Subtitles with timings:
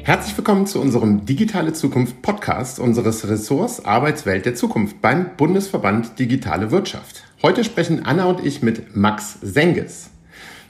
[0.05, 6.71] Herzlich willkommen zu unserem Digitale Zukunft Podcast unseres Ressorts Arbeitswelt der Zukunft beim Bundesverband Digitale
[6.71, 7.25] Wirtschaft.
[7.43, 10.11] Heute sprechen Anna und ich mit Max Senges.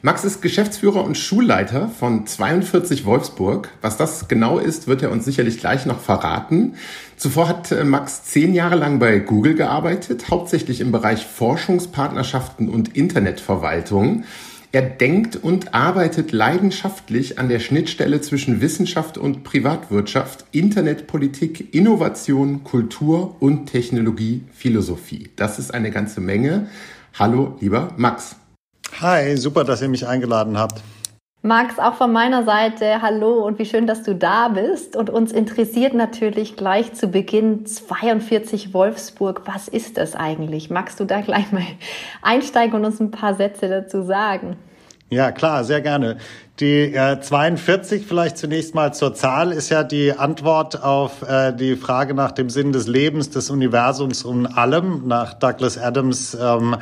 [0.01, 3.71] Max ist Geschäftsführer und Schulleiter von 42 Wolfsburg.
[3.81, 6.75] Was das genau ist, wird er uns sicherlich gleich noch verraten.
[7.17, 12.97] Zuvor hat äh, Max zehn Jahre lang bei Google gearbeitet, hauptsächlich im Bereich Forschungspartnerschaften und
[12.97, 14.23] Internetverwaltung.
[14.71, 23.35] Er denkt und arbeitet leidenschaftlich an der Schnittstelle zwischen Wissenschaft und Privatwirtschaft, Internetpolitik, Innovation, Kultur
[23.41, 25.31] und Technologie, Philosophie.
[25.35, 26.69] Das ist eine ganze Menge.
[27.19, 28.37] Hallo, lieber Max.
[29.01, 30.83] Hi, super, dass ihr mich eingeladen habt.
[31.43, 34.97] Max, auch von meiner Seite, hallo und wie schön, dass du da bist.
[34.97, 39.43] Und uns interessiert natürlich gleich zu Beginn 42 Wolfsburg.
[39.45, 40.69] Was ist das eigentlich?
[40.69, 41.63] Magst du da gleich mal
[42.23, 44.57] einsteigen und uns ein paar Sätze dazu sagen?
[45.11, 46.19] Ja, klar, sehr gerne.
[46.61, 51.77] Die äh, 42 vielleicht zunächst mal zur Zahl ist ja die Antwort auf äh, die
[51.77, 56.77] Frage nach dem Sinn des Lebens, des Universums und allem nach Douglas Adams ähm,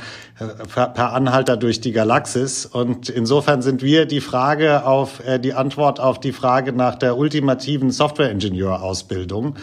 [0.72, 2.66] per Anhalter durch die Galaxis.
[2.66, 7.16] Und insofern sind wir die Frage auf äh, die Antwort auf die Frage nach der
[7.16, 9.56] ultimativen Software-Ingenieur-Ausbildung.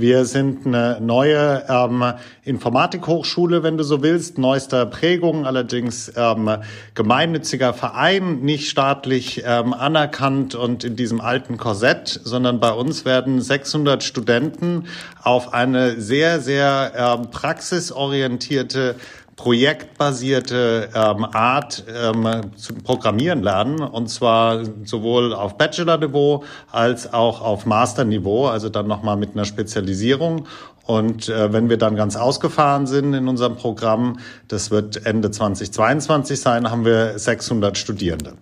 [0.00, 6.50] Wir sind eine neue ähm, Informatikhochschule, wenn du so willst, neuester Prägung, allerdings ähm,
[6.94, 13.42] gemeinnütziger Verein, nicht staatlich ähm, anerkannt und in diesem alten Korsett, sondern bei uns werden
[13.42, 14.86] 600 Studenten
[15.22, 18.94] auf eine sehr, sehr ähm, praxisorientierte
[19.42, 27.64] projektbasierte ähm, Art ähm, zu programmieren lernen und zwar sowohl auf Bachelor-Niveau als auch auf
[27.64, 30.46] Master-Niveau, also dann nochmal mit einer Spezialisierung.
[30.86, 34.18] Und äh, wenn wir dann ganz ausgefahren sind in unserem Programm,
[34.48, 38.34] das wird Ende 2022 sein, haben wir 600 Studierende.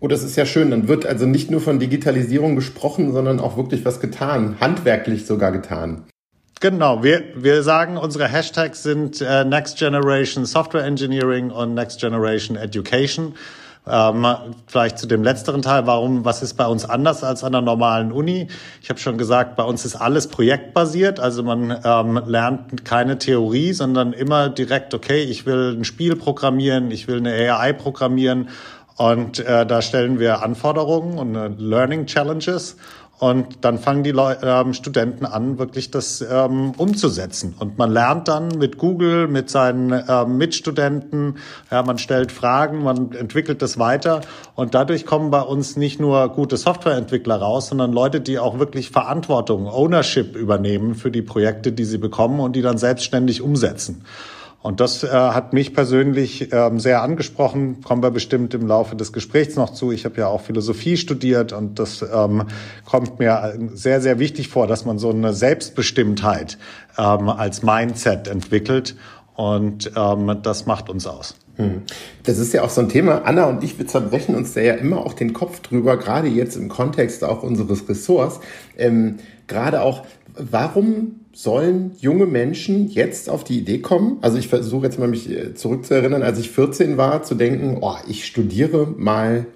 [0.00, 0.70] Oh, das ist ja schön.
[0.70, 5.52] Dann wird also nicht nur von Digitalisierung gesprochen, sondern auch wirklich was getan, handwerklich sogar
[5.52, 6.04] getan.
[6.60, 12.56] Genau, wir, wir sagen, unsere Hashtags sind äh, Next Generation Software Engineering und Next Generation
[12.56, 13.34] Education.
[13.86, 14.26] Ähm,
[14.66, 18.10] vielleicht zu dem letzteren Teil, warum, was ist bei uns anders als an der normalen
[18.10, 18.48] Uni?
[18.80, 23.74] Ich habe schon gesagt, bei uns ist alles projektbasiert, also man ähm, lernt keine Theorie,
[23.74, 28.48] sondern immer direkt, okay, ich will ein Spiel programmieren, ich will eine AI programmieren
[28.96, 32.76] und äh, da stellen wir Anforderungen und äh, Learning Challenges
[33.18, 37.54] und dann fangen die Leu ähm, Studenten an, wirklich das ähm, umzusetzen.
[37.58, 41.38] Und man lernt dann mit Google, mit seinen ähm, Mitstudenten,
[41.70, 44.20] ja, man stellt Fragen, man entwickelt das weiter.
[44.54, 48.90] Und dadurch kommen bei uns nicht nur gute Softwareentwickler raus, sondern Leute, die auch wirklich
[48.90, 54.02] Verantwortung, Ownership übernehmen für die Projekte, die sie bekommen und die dann selbstständig umsetzen.
[54.66, 59.12] Und das äh, hat mich persönlich ähm, sehr angesprochen, kommen wir bestimmt im Laufe des
[59.12, 59.92] Gesprächs noch zu.
[59.92, 62.42] Ich habe ja auch Philosophie studiert und das ähm,
[62.84, 66.58] kommt mir sehr, sehr wichtig vor, dass man so eine Selbstbestimmtheit
[66.98, 68.96] ähm, als Mindset entwickelt
[69.36, 71.36] und ähm, das macht uns aus.
[71.54, 71.82] Hm.
[72.24, 73.22] Das ist ja auch so ein Thema.
[73.24, 76.56] Anna und ich, wir zerbrechen uns da ja immer auch den Kopf drüber, gerade jetzt
[76.56, 78.40] im Kontext auch unseres Ressorts.
[78.76, 80.04] Ähm, gerade auch,
[80.34, 84.16] warum sollen junge Menschen jetzt auf die Idee kommen?
[84.22, 87.96] Also ich versuche jetzt mal mich äh, zurückzuerinnern, als ich 14 war, zu denken, oh,
[88.08, 89.46] ich studiere mal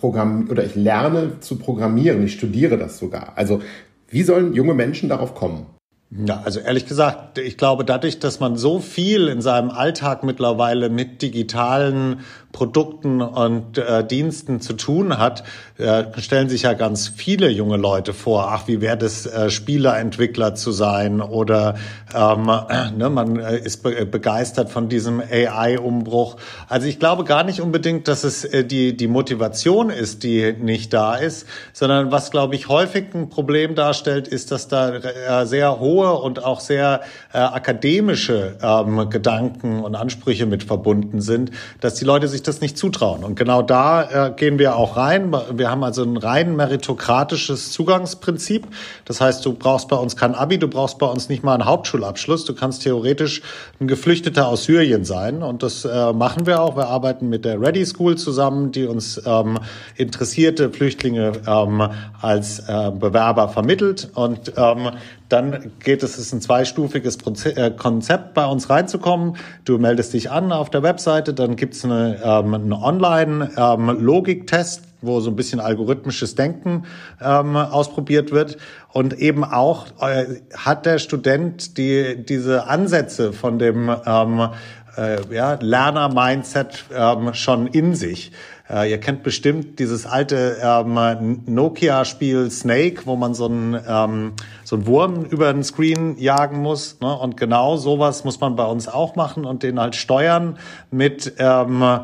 [0.00, 3.34] Programm oder ich lerne zu programmieren, ich studiere das sogar.
[3.36, 3.60] Also
[4.08, 5.66] wie sollen junge Menschen darauf kommen?
[6.12, 10.90] Ja, also ehrlich gesagt, ich glaube, dadurch, dass man so viel in seinem Alltag mittlerweile
[10.90, 15.44] mit digitalen Produkten und äh, Diensten zu tun hat,
[15.78, 20.56] äh, stellen sich ja ganz viele junge Leute vor, ach, wie wäre das, äh, Spielerentwickler
[20.56, 21.76] zu sein oder
[22.12, 26.38] ähm, äh, ne, man äh, ist be begeistert von diesem AI-Umbruch.
[26.68, 30.92] Also ich glaube gar nicht unbedingt, dass es äh, die, die Motivation ist, die nicht
[30.92, 35.99] da ist, sondern was, glaube ich, häufig ein Problem darstellt, ist, dass da sehr hohe
[36.08, 37.02] und auch sehr
[37.32, 42.60] äh, akademische ähm, Gedanken und Ansprüche mit verbunden sind, dass die Leute sich sich das
[42.60, 43.22] nicht zutrauen.
[43.22, 45.34] Und genau da äh, gehen wir auch rein.
[45.52, 48.66] Wir haben also ein rein meritokratisches Zugangsprinzip.
[49.04, 51.66] Das heißt, du brauchst bei uns kein Abi, du brauchst bei uns nicht mal einen
[51.66, 52.44] Hauptschulabschluss.
[52.44, 53.42] Du kannst theoretisch
[53.80, 55.42] ein Geflüchteter aus Syrien sein.
[55.42, 56.76] Und das äh, machen wir auch.
[56.76, 59.58] Wir arbeiten mit der Ready School zusammen, die uns ähm,
[59.96, 61.88] interessierte Flüchtlinge ähm,
[62.20, 64.08] als äh, Bewerber vermittelt.
[64.14, 64.90] Und ähm,
[65.30, 69.36] dann geht es, es ist ein zweistufiges äh, Konzept, bei uns reinzukommen.
[69.64, 75.20] Du meldest dich an auf der Webseite, dann gibt's eine, ähm, einen Online-Logiktest, ähm, wo
[75.20, 76.84] so ein bisschen algorithmisches Denken
[77.22, 78.58] ähm, ausprobiert wird.
[78.92, 84.48] Und eben auch äh, hat der Student die, diese Ansätze von dem ähm,
[84.96, 88.32] äh, ja, Lerner-Mindset ähm, schon in sich.
[88.70, 94.32] Äh, ihr kennt bestimmt dieses alte ähm, Nokia-Spiel Snake, wo man so einen, ähm,
[94.64, 97.00] so einen Wurm über den Screen jagen muss.
[97.00, 97.12] Ne?
[97.12, 100.58] Und genau sowas muss man bei uns auch machen und den halt steuern
[100.90, 102.00] mit ähm,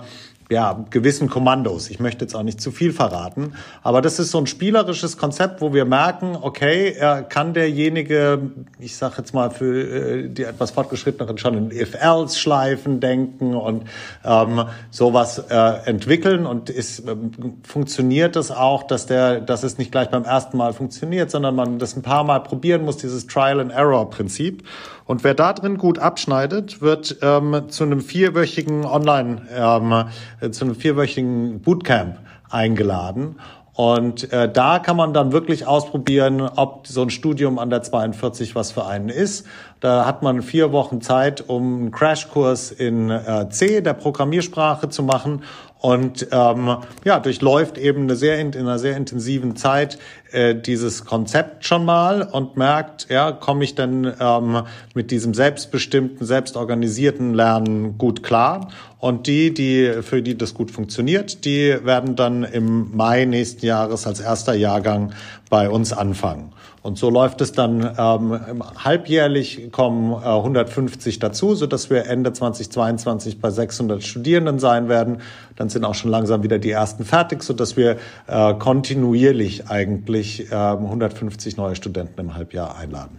[0.51, 1.91] ja, gewissen Kommandos.
[1.91, 5.61] Ich möchte jetzt auch nicht zu viel verraten, aber das ist so ein spielerisches Konzept,
[5.61, 10.71] wo wir merken, okay, er kann derjenige, ich sage jetzt mal für äh, die etwas
[10.71, 13.85] fortgeschritteneren schon in If-Else-Schleifen denken und
[14.25, 17.17] ähm, sowas äh, entwickeln und ist, äh,
[17.65, 21.81] funktioniert das auch, dass der, dass es nicht gleich beim ersten Mal funktioniert, sondern man
[21.81, 24.63] das ein paar Mal probieren muss, dieses Trial-and-Error-Prinzip.
[25.07, 30.05] Und wer da drin gut abschneidet, wird ähm, zu einem vierwöchigen Online, ähm,
[30.41, 32.19] äh, zu einem vierwöchigen Bootcamp
[32.51, 33.37] eingeladen.
[33.77, 38.55] Und äh, da kann man dann wirklich ausprobieren, ob so ein Studium an der 42
[38.55, 39.47] was für einen ist.
[39.81, 45.03] Da hat man vier Wochen Zeit, um einen Crashkurs in äh, C, der Programmiersprache, zu
[45.03, 45.43] machen
[45.87, 49.99] und ähm, ja, durchläuft eben eine sehr in, in einer sehr intensiven Zeit
[50.33, 54.63] äh, dieses Konzept schon mal und merkt, ja, komme ich denn ähm,
[54.95, 58.73] mit diesem selbstbestimmten, selbstorganisierten Lernen gut klar?
[58.99, 64.09] Und die, die für die das gut funktioniert, die werden dann im Mai nächsten Jahres
[64.09, 65.13] als erster Jahrgang
[65.51, 66.53] bei uns anfangen.
[66.87, 72.33] Und so läuft es dann ähm, halbjährlich kommen äh, 150 dazu, so dass wir Ende
[72.33, 75.19] 2022 bei 600 Studierenden sein werden.
[75.57, 77.97] Dann sind auch schon langsam wieder die ersten fertig, so dass wir
[78.29, 83.19] äh, kontinuierlich eigentlich äh, 150 neue Studenten im Halbjahr einladen.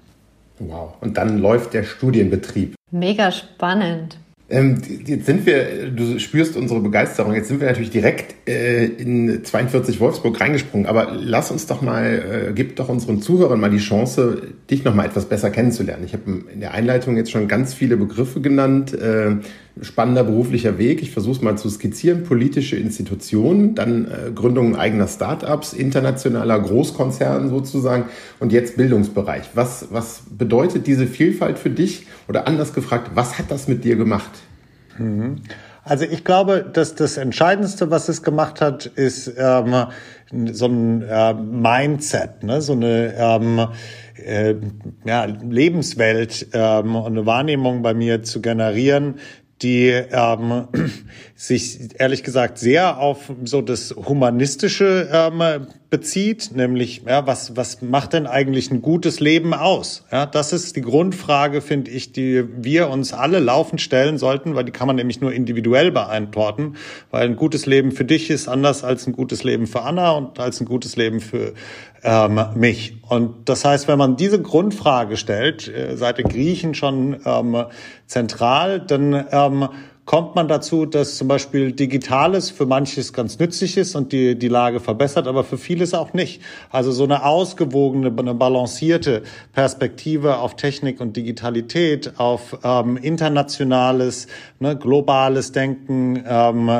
[0.59, 0.93] Wow.
[1.01, 2.73] Und dann läuft der Studienbetrieb.
[2.91, 4.17] Mega spannend.
[4.49, 9.43] Ähm, jetzt sind wir, du spürst unsere Begeisterung, jetzt sind wir natürlich direkt äh, in
[9.43, 12.05] 42 Wolfsburg reingesprungen, aber lass uns doch mal,
[12.49, 16.05] äh, gib doch unseren Zuhörern mal die Chance, dich noch mal etwas besser kennenzulernen.
[16.05, 19.35] Ich habe in der Einleitung jetzt schon ganz viele Begriffe genannt, äh,
[19.81, 25.07] spannender beruflicher Weg, ich versuche es mal zu skizzieren, politische Institutionen, dann äh, Gründung eigener
[25.07, 28.05] Startups, internationaler Großkonzern sozusagen
[28.39, 29.49] und jetzt Bildungsbereich.
[29.53, 32.07] Was, was bedeutet diese Vielfalt für dich?
[32.27, 34.31] Oder anders gefragt, was hat das mit dir gemacht?
[34.97, 35.37] Mhm.
[35.83, 39.85] Also ich glaube, dass das Entscheidendste, was es gemacht hat, ist ähm,
[40.51, 42.61] so ein äh, Mindset, ne?
[42.61, 43.67] so eine ähm,
[44.15, 44.55] äh,
[45.05, 49.15] ja, Lebenswelt ähm, und eine Wahrnehmung bei mir zu generieren,
[49.61, 50.67] die ähm,
[51.39, 58.13] sich ehrlich gesagt sehr auf so das Humanistische ähm, bezieht, nämlich ja, was was macht
[58.13, 60.03] denn eigentlich ein gutes Leben aus?
[60.11, 64.63] Ja, das ist die Grundfrage, finde ich, die wir uns alle laufend stellen sollten, weil
[64.63, 66.73] die kann man nämlich nur individuell beantworten,
[67.11, 70.39] weil ein gutes Leben für dich ist anders als ein gutes Leben für Anna und
[70.39, 71.53] als ein gutes Leben für
[72.03, 72.97] ähm, mich.
[73.07, 77.65] Und das heißt, wenn man diese Grundfrage stellt, äh, seit den Griechen schon ähm,
[78.07, 79.69] zentral, dann ähm,
[80.07, 84.47] kommt man dazu, dass zum Beispiel Digitales für manches ganz nützlich ist und die, die
[84.47, 86.41] Lage verbessert, aber für vieles auch nicht.
[86.71, 94.27] Also so eine ausgewogene, eine balancierte Perspektive auf Technik und Digitalität, auf ähm, internationales,
[94.59, 96.71] ne, globales Denken ähm,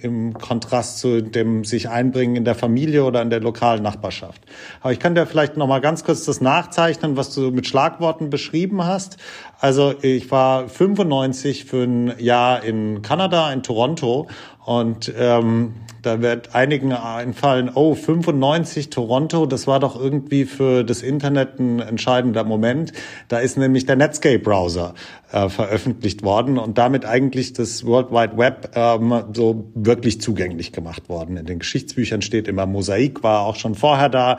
[0.00, 4.40] im Kontrast zu dem sich einbringen in der Familie oder in der lokalen Nachbarschaft.
[4.82, 8.30] Aber ich kann dir vielleicht noch mal ganz kurz das nachzeichnen, was du mit Schlagworten
[8.30, 9.16] beschrieben hast.
[9.60, 14.28] Also ich war 95 für ein Jahr in Kanada, in Toronto
[14.64, 21.02] und ähm, da wird einigen einfallen, oh, 95 Toronto, das war doch irgendwie für das
[21.02, 22.92] Internet ein entscheidender Moment.
[23.26, 24.94] Da ist nämlich der Netscape-Browser
[25.32, 31.08] äh, veröffentlicht worden und damit eigentlich das World Wide Web ähm, so wirklich zugänglich gemacht
[31.08, 31.36] worden.
[31.36, 34.38] In den Geschichtsbüchern steht immer, Mosaik war auch schon vorher da.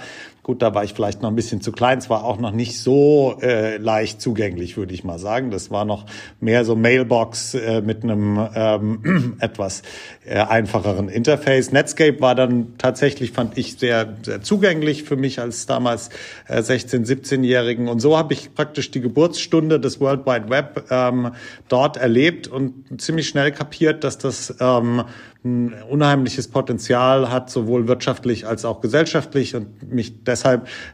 [0.49, 1.99] Gut, da war ich vielleicht noch ein bisschen zu klein.
[1.99, 5.51] Es war auch noch nicht so äh, leicht zugänglich, würde ich mal sagen.
[5.51, 6.07] Das war noch
[6.39, 9.83] mehr so Mailbox äh, mit einem ähm, etwas
[10.25, 11.71] äh, einfacheren Interface.
[11.71, 16.09] Netscape war dann tatsächlich, fand ich, sehr, sehr zugänglich für mich als damals
[16.47, 17.87] äh, 16-, 17-Jährigen.
[17.87, 21.29] Und so habe ich praktisch die Geburtsstunde des World Wide Web ähm,
[21.67, 25.03] dort erlebt und ziemlich schnell kapiert, dass das ähm,
[25.43, 30.38] ein unheimliches Potenzial hat, sowohl wirtschaftlich als auch gesellschaftlich und mich deshalb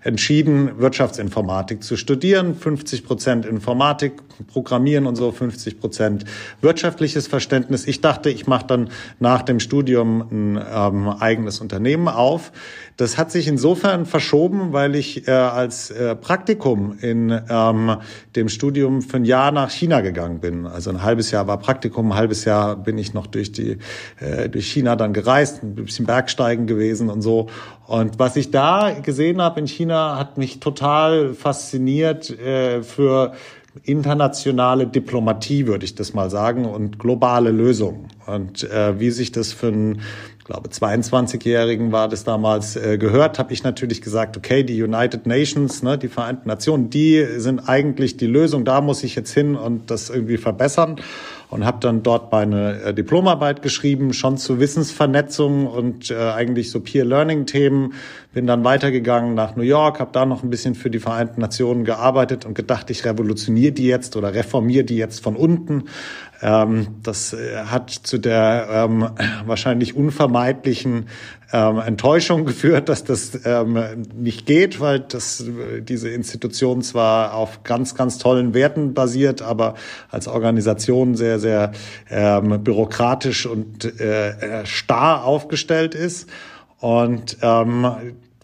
[0.04, 2.56] entschieden, Wirtschaftsinformatik zu studieren.
[2.56, 4.14] 50 Prozent Informatik,
[4.48, 6.26] Programmieren und so, 50 Prozent
[6.62, 7.88] wirtschaftliches Verständnis.
[7.88, 12.52] Ich dachte, ich mache dann nach dem Studium ein ähm, eigenes Unternehmen auf.
[12.98, 17.98] Das hat sich insofern verschoben, weil ich äh, als äh, Praktikum in ähm,
[18.38, 20.66] dem Studium für ein Jahr nach China gegangen bin.
[20.66, 23.80] Also ein halbes Jahr war Praktikum, ein halbes Jahr bin ich noch durch die
[24.20, 27.48] äh, durch China dann gereist, ein bisschen Bergsteigen gewesen und so.
[27.86, 33.34] Und was ich da gesehen habe in China, hat mich total fasziniert äh, für
[33.84, 38.08] internationale Diplomatie, würde ich das mal sagen, und globale Lösungen.
[38.26, 43.52] Und äh, wie sich das für ich glaube, 22-Jährigen war das damals äh, gehört, habe
[43.52, 48.28] ich natürlich gesagt, okay, die United Nations, ne, die Vereinten Nationen, die sind eigentlich die
[48.28, 50.98] Lösung, da muss ich jetzt hin und das irgendwie verbessern
[51.50, 56.80] und habe dann dort meine äh, Diplomarbeit geschrieben, schon zu Wissensvernetzung und äh, eigentlich so
[56.80, 57.94] Peer-Learning-Themen.
[58.36, 61.86] Bin dann weitergegangen nach New York, habe da noch ein bisschen für die Vereinten Nationen
[61.86, 65.86] gearbeitet und gedacht, ich revolutioniere die jetzt oder reformiere die jetzt von unten.
[66.42, 69.08] Ähm, das äh, hat zu der ähm,
[69.46, 71.08] wahrscheinlich unvermeidlichen
[71.54, 73.40] ähm, Enttäuschung geführt, dass das
[74.14, 75.46] nicht geht, weil das,
[75.80, 79.76] diese Institution zwar auf ganz, ganz tollen Werten basiert, aber
[80.12, 81.72] als Organisation sehr, sehr
[82.10, 86.30] bürokratisch und äh, starr aufgestellt ist.
[86.80, 87.86] Und ähm,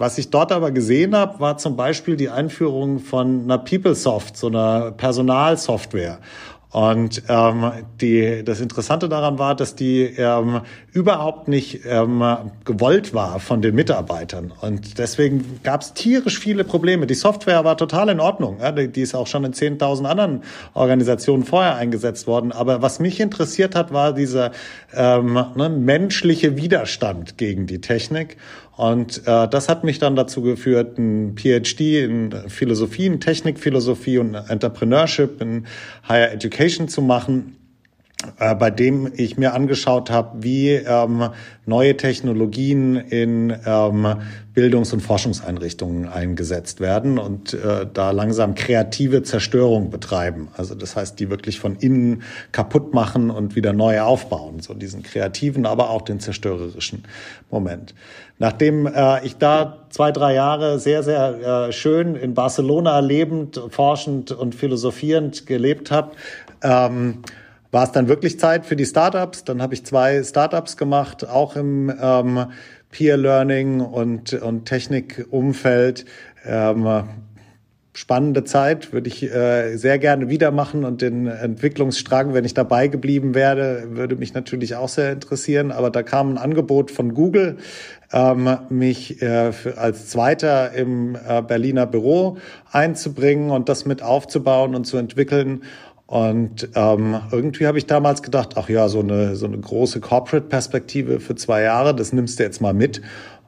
[0.02, 4.48] was ich dort aber gesehen habe, war zum Beispiel die Einführung von einer PeopleSoft, so
[4.48, 6.18] einer Personalsoftware.
[6.72, 10.62] Und ähm, die, das Interessante daran war, dass die ähm,
[10.94, 12.24] überhaupt nicht ähm,
[12.64, 14.54] gewollt war von den Mitarbeitern.
[14.62, 17.08] Und deswegen gab es tierisch viele Probleme.
[17.08, 18.60] Die Software war total in Ordnung.
[18.62, 20.44] Ja, die ist auch schon in 10.000 anderen
[20.74, 22.54] Organisationen vorher eingesetzt worden.
[22.54, 24.52] Aber was mich interessiert hat, war dieser
[24.94, 28.38] ähm, ne, menschliche Widerstand gegen die Technik.
[28.78, 34.34] Und äh, das hat mich dann dazu geführt, ein PhD in Philosophie, in Technikphilosophie und
[34.36, 35.68] Entrepreneurship in
[36.08, 37.58] Higher Education zu machen
[38.40, 41.30] äh, bei dem ich mir angeschaut habe, wie ähm,
[41.66, 44.16] neue Technologien in ähm,
[44.54, 50.50] Bildungs- und Forschungseinrichtungen eingesetzt werden und äh, da langsam kreative Zerstörung betreiben.
[50.58, 54.60] Also das heißt, die wirklich von innen kaputt machen und wieder neu aufbauen.
[54.60, 57.06] So diesen kreativen, aber auch den zerstörerischen
[57.50, 57.96] Moment.
[58.40, 64.32] Nachdem äh, ich da zwei, drei Jahre sehr, sehr äh, schön in Barcelona lebend, forschend
[64.32, 66.12] und philosophierend gelebt habe,
[66.64, 67.20] ähm,
[67.72, 69.44] war es dann wirklich Zeit für die Startups.
[69.44, 72.46] Dann habe ich zwei Startups gemacht, auch im ähm,
[72.92, 76.06] Peer Learning und, und Technikumfeld.
[76.46, 77.04] Ähm,
[77.94, 82.88] spannende Zeit, würde ich äh, sehr gerne wieder machen und den Entwicklungsstrang, wenn ich dabei
[82.88, 85.72] geblieben wäre, würde mich natürlich auch sehr interessieren.
[85.72, 87.58] Aber da kam ein Angebot von Google,
[88.14, 92.38] ähm, mich äh, als Zweiter im äh, Berliner Büro
[92.72, 95.64] einzubringen und das mit aufzubauen und zu entwickeln.
[96.12, 101.22] Und ähm, irgendwie habe ich damals gedacht, ach ja, so eine, so eine große Corporate-Perspektive
[101.22, 103.02] für zwei Jahre, das nimmst du jetzt mal mit.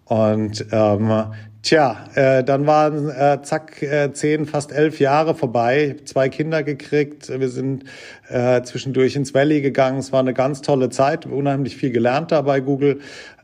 [0.05, 1.25] Und ähm,
[1.61, 5.97] tja, äh, dann waren äh, zack äh, zehn, fast elf Jahre vorbei.
[6.05, 7.27] Zwei Kinder gekriegt.
[7.37, 7.83] Wir sind
[8.29, 9.99] äh, zwischendurch ins Valley gegangen.
[9.99, 13.01] Es war eine ganz tolle Zeit, unheimlich viel gelernt da bei Google.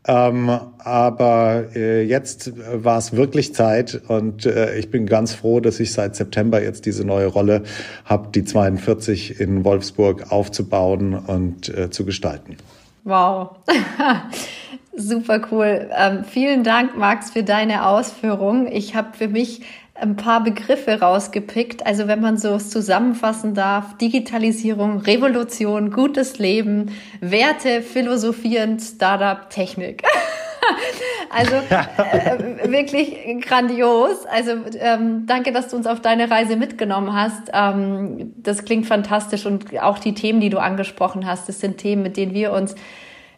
[0.09, 0.49] Ähm,
[0.79, 2.51] aber äh, jetzt
[2.83, 6.87] war es wirklich Zeit und äh, ich bin ganz froh, dass ich seit September jetzt
[6.87, 7.61] diese neue Rolle
[8.05, 12.57] habe, die 42 in Wolfsburg aufzubauen und äh, zu gestalten.
[13.03, 13.57] Wow.
[14.95, 15.87] Super cool.
[15.95, 18.65] Ähm, vielen Dank, Max, für deine Ausführung.
[18.65, 19.61] Ich habe für mich
[20.01, 21.85] ein paar Begriffe rausgepickt.
[21.85, 26.91] Also wenn man so zusammenfassen darf, Digitalisierung, Revolution, gutes Leben,
[27.21, 30.03] Werte, philosophierend, Startup, Technik.
[31.29, 34.25] also äh, wirklich grandios.
[34.25, 37.49] Also ähm, danke, dass du uns auf deine Reise mitgenommen hast.
[37.53, 42.03] Ähm, das klingt fantastisch und auch die Themen, die du angesprochen hast, das sind Themen,
[42.03, 42.75] mit denen wir uns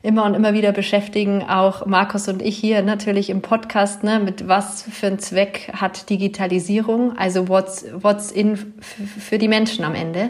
[0.03, 4.47] immer und immer wieder beschäftigen, auch Markus und ich hier natürlich im Podcast, ne, mit
[4.47, 10.29] was für einen Zweck hat Digitalisierung, also what's, what's in für die Menschen am Ende.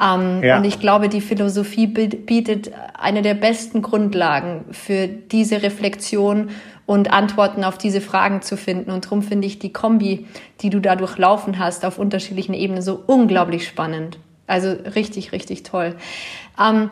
[0.00, 0.58] Ähm, ja.
[0.58, 6.50] Und ich glaube, die Philosophie bietet eine der besten Grundlagen für diese Reflexion
[6.86, 8.90] und Antworten auf diese Fragen zu finden.
[8.90, 10.26] Und darum finde ich die Kombi,
[10.60, 14.18] die du da durchlaufen hast, auf unterschiedlichen Ebenen so unglaublich spannend.
[14.46, 15.96] Also richtig, richtig toll.
[16.58, 16.90] Ähm,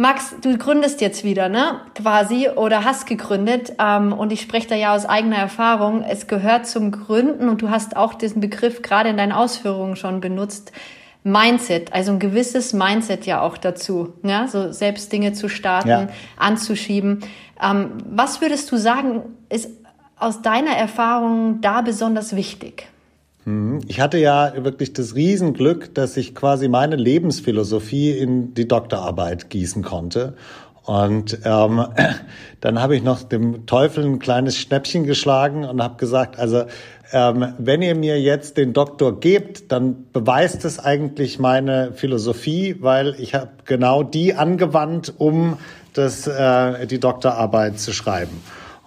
[0.00, 1.82] Max, du gründest jetzt wieder, ne?
[1.94, 3.74] Quasi oder hast gegründet.
[3.78, 6.02] Ähm, und ich spreche da ja aus eigener Erfahrung.
[6.02, 10.22] Es gehört zum Gründen und du hast auch diesen Begriff gerade in deinen Ausführungen schon
[10.22, 10.72] benutzt.
[11.22, 16.08] Mindset, also ein gewisses Mindset ja auch dazu, ja, so selbst Dinge zu starten, ja.
[16.38, 17.20] anzuschieben.
[17.62, 19.68] Ähm, was würdest du sagen, ist
[20.16, 22.88] aus deiner Erfahrung da besonders wichtig?
[23.50, 23.80] Mhm.
[23.88, 29.82] Ich hatte ja wirklich das Riesenglück, dass ich quasi meine Lebensphilosophie in die Doktorarbeit gießen
[29.82, 30.34] konnte.
[30.84, 31.86] Und ähm,
[32.60, 36.64] dann habe ich noch dem Teufel ein kleines Schnäppchen geschlagen und habe gesagt, also
[37.12, 43.16] ähm, wenn ihr mir jetzt den Doktor gebt, dann beweist es eigentlich meine Philosophie, weil
[43.18, 45.56] ich habe genau die angewandt, um
[45.92, 48.40] das, äh, die Doktorarbeit zu schreiben.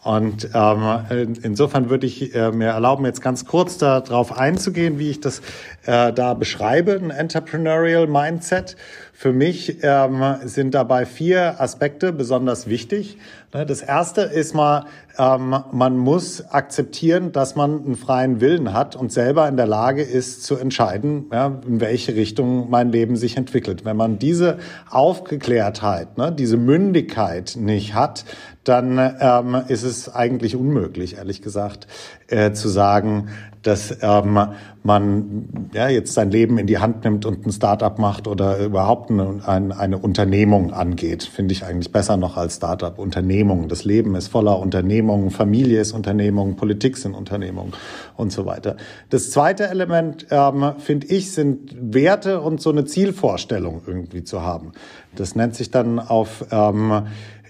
[0.03, 5.22] Und ähm, insofern würde ich äh, mir erlauben, jetzt ganz kurz darauf einzugehen, wie ich
[5.22, 5.41] das
[5.86, 8.75] äh, da beschreibe, ein Entrepreneurial Mindset.
[9.15, 13.20] Für mich ähm, sind dabei vier Aspekte besonders wichtig.
[13.53, 14.88] Ne, das erste ist mal,
[15.20, 20.01] ähm, man muss akzeptieren, dass man einen freien Willen hat und selber in der Lage
[20.01, 23.86] ist zu entscheiden, ja, in welche Richtung mein Leben sich entwickelt.
[23.86, 24.58] Wenn man diese
[24.89, 28.25] Aufgeklärtheit, ne, diese Mündigkeit nicht hat,
[28.63, 31.86] dann ähm, ist es eigentlich unmöglich, ehrlich gesagt,
[32.27, 33.30] äh, zu sagen,
[33.63, 34.38] dass ähm,
[34.84, 39.10] man ja, jetzt sein Leben in die Hand nimmt und ein Startup macht oder überhaupt
[39.10, 41.24] eine, eine, eine Unternehmung angeht.
[41.24, 43.00] Finde ich eigentlich besser noch als Startup.
[43.00, 43.70] Unternehmung.
[43.70, 47.72] Das Leben ist voller Unternehmungen, Familie ist Unternehmung, Politik sind Unternehmung
[48.18, 48.75] und so weiter.
[49.10, 54.74] Das zweite Element, ähm, finde ich, sind Werte und so eine Zielvorstellung irgendwie zu haben.
[55.15, 57.03] Das nennt sich dann auf ähm,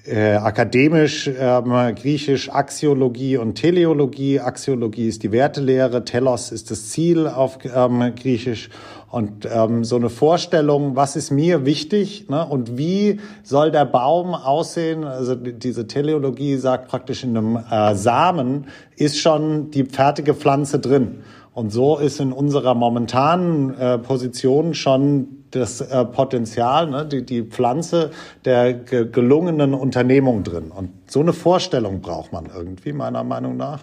[0.05, 4.39] äh, akademisch ähm, griechisch Axiologie und Teleologie.
[4.39, 8.69] Axiologie ist die Wertelehre, Telos ist das Ziel auf ähm, griechisch.
[9.09, 14.33] Und ähm, so eine Vorstellung, was ist mir wichtig ne, und wie soll der Baum
[14.33, 15.03] aussehen?
[15.03, 21.19] Also diese Teleologie sagt praktisch in einem äh, Samen ist schon die fertige Pflanze drin.
[21.53, 27.43] Und so ist in unserer momentanen äh, Position schon das äh, Potenzial, ne, die, die
[27.43, 28.09] Pflanze
[28.43, 30.71] der ge gelungenen Unternehmung drin.
[30.71, 33.81] Und so eine Vorstellung braucht man irgendwie, meiner Meinung nach.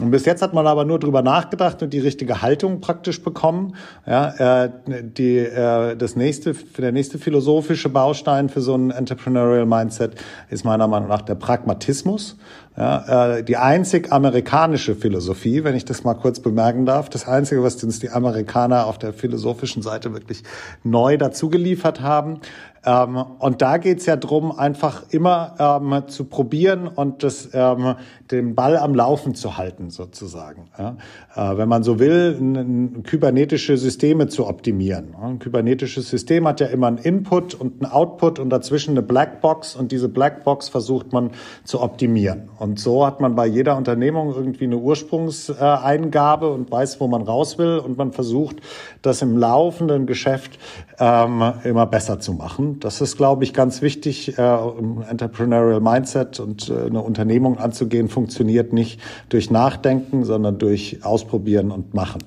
[0.00, 3.76] Und bis jetzt hat man aber nur drüber nachgedacht und die richtige Haltung praktisch bekommen.
[4.06, 10.14] Ja, äh, die, äh, das nächste, der nächste philosophische Baustein für so ein Entrepreneurial Mindset
[10.48, 12.38] ist meiner Meinung nach der Pragmatismus.
[12.74, 17.62] Ja, äh, die einzig amerikanische Philosophie, wenn ich das mal kurz bemerken darf, das Einzige,
[17.62, 20.42] was uns die Amerikaner auf der philosophischen Seite wirklich
[20.82, 22.40] neu dazugeliefert haben,
[22.84, 27.94] ähm, und da geht's ja drum, einfach immer ähm, zu probieren und das, ähm,
[28.30, 30.64] den Ball am Laufen zu halten, sozusagen.
[30.76, 30.96] Ja?
[31.34, 35.14] Äh, wenn man so will, kybernetische Systeme zu optimieren.
[35.20, 39.76] Ein kybernetisches System hat ja immer einen Input und einen Output und dazwischen eine Blackbox
[39.76, 41.30] und diese Blackbox versucht man
[41.64, 42.48] zu optimieren.
[42.58, 47.58] Und so hat man bei jeder Unternehmung irgendwie eine Ursprungseingabe und weiß, wo man raus
[47.58, 48.56] will und man versucht,
[49.02, 50.58] das im laufenden Geschäft
[50.98, 52.71] ähm, immer besser zu machen.
[52.80, 54.38] Das ist, glaube ich, ganz wichtig.
[54.38, 61.00] Äh, um Entrepreneurial Mindset und äh, eine Unternehmung anzugehen, funktioniert nicht durch Nachdenken, sondern durch
[61.04, 62.22] Ausprobieren und Machen.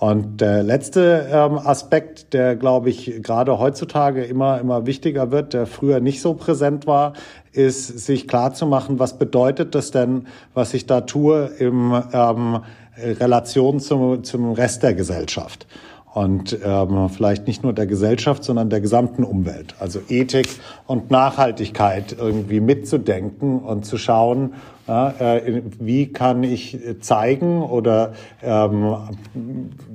[0.00, 5.66] Und der letzte ähm, Aspekt, der, glaube ich, gerade heutzutage immer, immer wichtiger wird, der
[5.66, 7.14] früher nicht so präsent war,
[7.52, 12.60] ist, sich klarzumachen, was bedeutet das denn, was ich da tue, im ähm,
[12.98, 15.66] Relation zum, zum Rest der Gesellschaft
[16.14, 19.74] und ähm, vielleicht nicht nur der Gesellschaft, sondern der gesamten Umwelt.
[19.80, 20.48] Also Ethik
[20.86, 24.54] und Nachhaltigkeit irgendwie mitzudenken und zu schauen,
[24.86, 28.94] äh, wie kann ich zeigen oder ähm,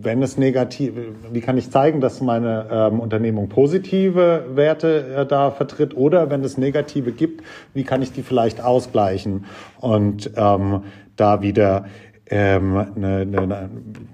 [0.02, 0.94] wenn es negativ,
[1.32, 6.44] wie kann ich zeigen, dass meine ähm, Unternehmung positive Werte äh, da vertritt oder wenn
[6.44, 9.46] es negative gibt, wie kann ich die vielleicht ausgleichen
[9.80, 10.82] und ähm,
[11.16, 11.86] da wieder
[12.30, 13.70] ähm, eine, eine,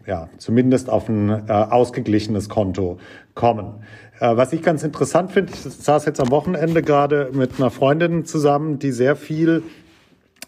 [0.05, 2.97] ja, zumindest auf ein äh, ausgeglichenes Konto
[3.33, 3.83] kommen.
[4.19, 8.25] Äh, was ich ganz interessant finde, ich saß jetzt am Wochenende gerade mit einer Freundin
[8.25, 9.63] zusammen, die sehr viel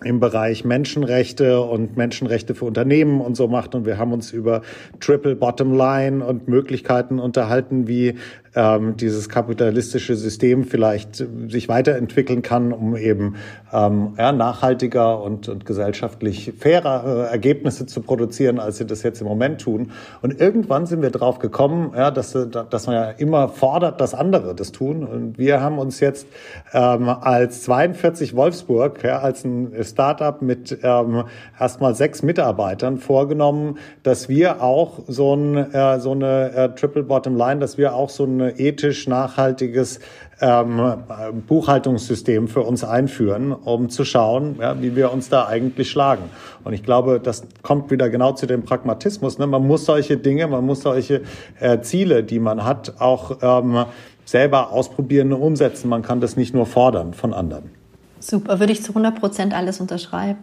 [0.03, 3.73] im Bereich Menschenrechte und Menschenrechte für Unternehmen und so macht.
[3.73, 4.61] Und wir haben uns über
[4.99, 8.15] Triple Bottom Line und Möglichkeiten unterhalten, wie
[8.57, 13.35] ähm, dieses kapitalistische System vielleicht sich weiterentwickeln kann, um eben
[13.71, 19.27] ähm, ja, nachhaltiger und, und gesellschaftlich fairer Ergebnisse zu produzieren, als sie das jetzt im
[19.27, 19.91] Moment tun.
[20.23, 24.55] Und irgendwann sind wir drauf gekommen, ja, dass, dass man ja immer fordert, dass andere
[24.55, 25.03] das tun.
[25.03, 26.27] Und wir haben uns jetzt
[26.73, 31.25] ähm, als 42 Wolfsburg, ja, als ein Startup mit ähm,
[31.59, 37.35] erstmal sechs Mitarbeitern vorgenommen, dass wir auch so, ein, äh, so eine äh, Triple Bottom
[37.35, 39.99] Line, dass wir auch so eine ethisch nachhaltiges
[40.39, 41.03] ähm,
[41.47, 46.23] Buchhaltungssystem für uns einführen, um zu schauen, ja, wie wir uns da eigentlich schlagen.
[46.63, 49.39] Und ich glaube, das kommt wieder genau zu dem Pragmatismus.
[49.39, 49.47] Ne?
[49.47, 51.21] Man muss solche Dinge, man muss solche
[51.59, 53.85] äh, Ziele, die man hat, auch ähm,
[54.25, 55.89] selber ausprobieren und umsetzen.
[55.89, 57.71] Man kann das nicht nur fordern von anderen.
[58.19, 60.37] Super, würde ich zu 100 Prozent alles unterschreiben.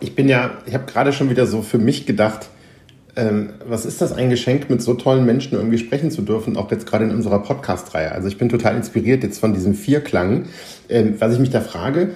[0.00, 2.48] ich bin ja, ich habe gerade schon wieder so für mich gedacht,
[3.16, 6.70] ähm, was ist das ein Geschenk, mit so tollen Menschen irgendwie sprechen zu dürfen, auch
[6.70, 8.12] jetzt gerade in unserer Podcast-Reihe.
[8.12, 10.44] Also ich bin total inspiriert jetzt von diesem Vierklang.
[10.88, 12.10] Ähm, was ich mich da frage,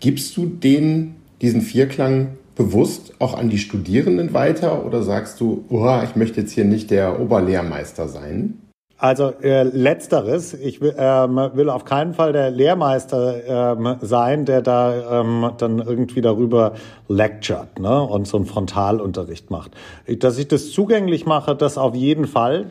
[0.00, 6.00] gibst du den, diesen Vierklang bewusst auch an die Studierenden weiter oder sagst du, oh,
[6.04, 8.58] ich möchte jetzt hier nicht der Oberlehrmeister sein?
[9.00, 14.60] Also äh, letzteres, ich will, ähm, will auf keinen Fall der Lehrmeister ähm, sein, der
[14.60, 16.74] da ähm, dann irgendwie darüber
[17.08, 19.72] lectured ne, und so einen Frontalunterricht macht.
[20.06, 22.66] Dass ich das zugänglich mache, das auf jeden Fall.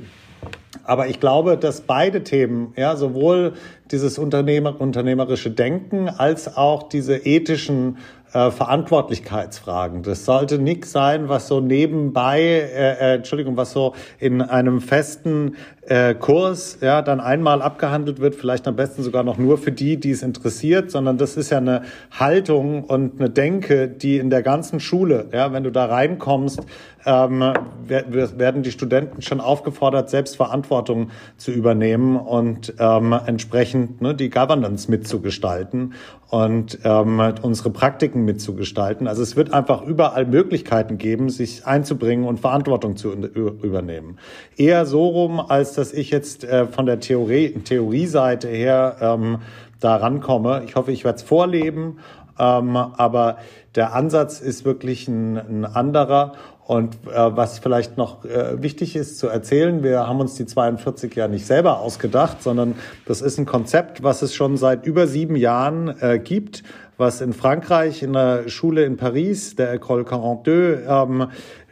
[0.83, 3.53] Aber ich glaube, dass beide Themen, ja, sowohl
[3.89, 7.97] dieses Unternehmer, unternehmerische Denken als auch diese ethischen
[8.33, 10.03] äh, Verantwortlichkeitsfragen.
[10.03, 15.55] Das sollte nichts sein, was so nebenbei, äh, äh, Entschuldigung, was so in einem festen
[15.89, 19.97] äh, Kurs ja dann einmal abgehandelt wird, vielleicht am besten sogar noch nur für die,
[19.97, 24.43] die es interessiert, sondern das ist ja eine Haltung und eine Denke, die in der
[24.43, 26.61] ganzen Schule, ja, wenn du da reinkommst,
[27.05, 27.53] ähm,
[27.87, 34.91] werden die Studenten schon aufgefordert, selbst Verantwortung zu übernehmen und ähm, entsprechend ne, die Governance
[34.91, 35.93] mitzugestalten
[36.29, 39.07] und ähm, unsere Praktiken mitzugestalten.
[39.07, 44.17] Also es wird einfach überall Möglichkeiten geben, sich einzubringen und Verantwortung zu übernehmen.
[44.55, 49.39] Eher so rum, als dass ich jetzt äh, von der Theorie, Theorieseite her ähm,
[49.79, 50.63] da rankomme.
[50.65, 51.99] Ich hoffe, ich werde es vorleben,
[52.37, 53.37] ähm, aber
[53.75, 56.33] der Ansatz ist wirklich ein, ein anderer.
[56.69, 61.15] Und äh, was vielleicht noch äh, wichtig ist zu erzählen, wir haben uns die 42
[61.15, 62.75] ja nicht selber ausgedacht, sondern
[63.07, 66.61] das ist ein Konzept, was es schon seit über sieben Jahren äh, gibt,
[66.95, 71.29] was in Frankreich in der Schule in Paris, der École 42, ähm,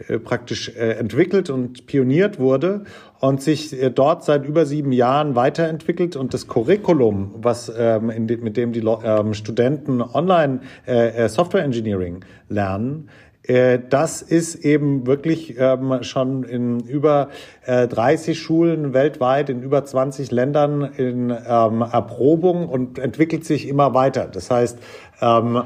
[0.08, 2.86] äh, praktisch äh, entwickelt und pioniert wurde
[3.20, 6.16] und sich äh, dort seit über sieben Jahren weiterentwickelt.
[6.16, 11.64] Und das Curriculum, was ähm, de, mit dem die ähm, Studenten online äh, äh, Software
[11.64, 13.10] Engineering lernen,
[13.48, 17.30] das ist eben wirklich ähm, schon in über
[17.66, 24.28] 30 Schulen weltweit, in über 20 Ländern in ähm, Erprobung und entwickelt sich immer weiter.
[24.30, 24.80] Das heißt,
[25.22, 25.64] ähm,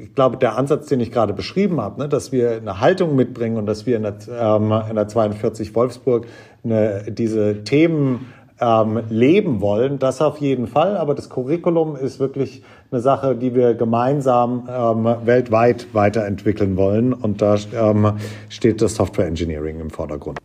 [0.00, 3.56] ich glaube, der Ansatz, den ich gerade beschrieben habe, ne, dass wir eine Haltung mitbringen
[3.56, 6.26] und dass wir in der, ähm, in der 42 Wolfsburg
[6.64, 10.96] eine, diese Themen ähm, leben wollen, das auf jeden Fall.
[10.96, 12.62] Aber das Curriculum ist wirklich
[12.92, 17.12] eine Sache, die wir gemeinsam ähm, weltweit weiterentwickeln wollen.
[17.12, 18.12] Und da ähm,
[18.48, 20.38] steht das Software Engineering im Vordergrund.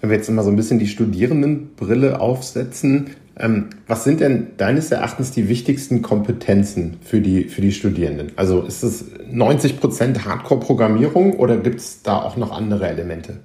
[0.00, 4.90] Wenn wir jetzt mal so ein bisschen die Studierendenbrille aufsetzen, ähm, was sind denn deines
[4.90, 8.32] Erachtens die wichtigsten Kompetenzen für die, für die Studierenden?
[8.36, 13.40] Also ist es 90 Prozent Hardcore-Programmierung oder gibt es da auch noch andere Elemente?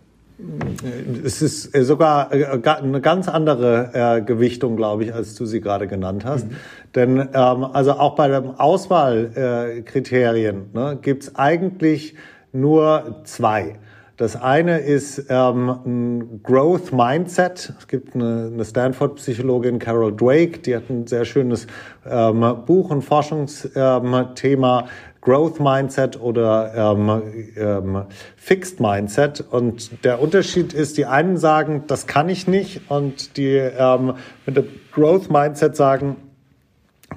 [1.23, 5.61] Es ist äh, sogar äh, eine ganz andere äh, Gewichtung, glaube ich, als du sie
[5.61, 6.49] gerade genannt hast.
[6.49, 6.55] Mhm.
[6.93, 12.15] Denn ähm, also auch bei den Auswahlkriterien ne, gibt es eigentlich
[12.51, 13.77] nur zwei.
[14.17, 17.73] Das eine ist ähm, ein Growth Mindset.
[17.77, 21.67] Es gibt eine, eine Stanford-Psychologin, Carol Drake, die hat ein sehr schönes
[22.09, 24.87] ähm, Buch und Forschungsthema
[25.25, 27.21] Growth Mindset oder ähm,
[27.57, 28.03] ähm,
[28.37, 29.41] Fixed Mindset.
[29.41, 34.13] Und der Unterschied ist, die einen sagen, das kann ich nicht, und die ähm,
[34.45, 36.17] mit dem Growth Mindset sagen,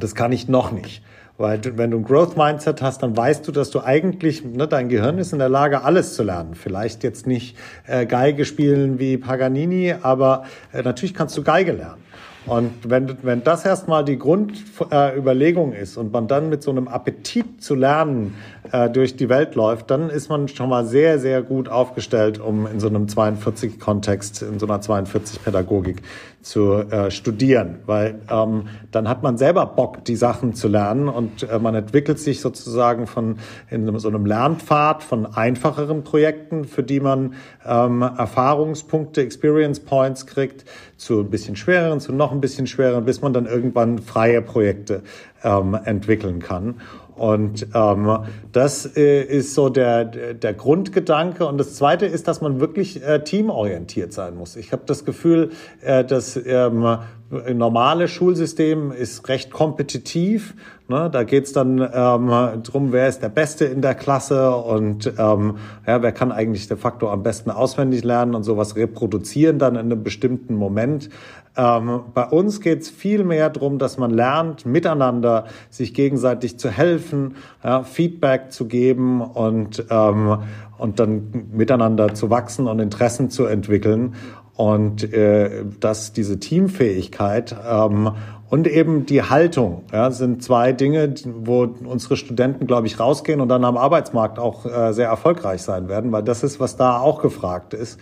[0.01, 1.03] das kann ich noch nicht.
[1.37, 4.88] Weil wenn du ein Growth Mindset hast, dann weißt du, dass du eigentlich, ne, dein
[4.88, 6.55] Gehirn ist in der Lage, alles zu lernen.
[6.55, 12.03] Vielleicht jetzt nicht äh, Geige spielen wie Paganini, aber äh, natürlich kannst du Geige lernen.
[12.49, 16.89] Und wenn, wenn das erstmal die Grundüberlegung äh, ist und man dann mit so einem
[16.89, 18.35] Appetit zu lernen
[18.73, 22.67] äh, durch die Welt läuft, dann ist man schon mal sehr, sehr gut aufgestellt, um
[22.67, 26.03] in so einem 42-Kontext, in so einer 42-Pädagogik
[26.49, 27.81] zu äh, studieren.
[27.85, 32.19] Weil ähm, dann hat man selber Bock, die Sachen zu lernen und äh, man entwickelt
[32.19, 33.39] sich sozusagen von
[33.71, 37.35] in so einem Lernpfad von einfacheren Projekten, für die man
[37.67, 40.65] ähm, Erfahrungspunkte, Experience Points kriegt,
[40.97, 45.03] zu ein bisschen schwereren, zu noch ein bisschen schwereren, bis man dann irgendwann freie Projekte
[45.45, 46.81] ähm, entwickeln kann.
[47.18, 48.18] Und ähm,
[48.52, 51.46] das äh, ist so der, der Grundgedanke.
[51.46, 54.57] Und das Zweite ist, dass man wirklich äh, teamorientiert sein muss.
[54.57, 55.50] Ich habe das Gefühl,
[55.83, 56.98] äh, dass ähm,
[57.31, 60.54] normale Schulsystem ist recht kompetitiv.
[60.88, 61.11] Ne?
[61.12, 66.02] Da geht's dann ähm, drum, wer ist der Beste in der Klasse und ähm, ja,
[66.02, 70.02] wer kann eigentlich de facto am besten auswendig lernen und sowas reproduzieren dann in einem
[70.02, 71.11] bestimmten Moment.
[71.59, 76.71] Ähm, bei uns geht es viel mehr darum, dass man lernt, miteinander sich gegenseitig zu
[76.71, 80.38] helfen, ja, Feedback zu geben und, ähm,
[80.79, 84.14] und dann miteinander zu wachsen und Interessen zu entwickeln.
[84.55, 88.12] Und äh, dass diese Teamfähigkeit ähm,
[88.51, 91.12] und eben die Haltung ja, sind zwei Dinge,
[91.44, 95.88] wo unsere Studenten, glaube ich, rausgehen und dann am Arbeitsmarkt auch äh, sehr erfolgreich sein
[95.88, 98.01] werden, weil das ist, was da auch gefragt ist.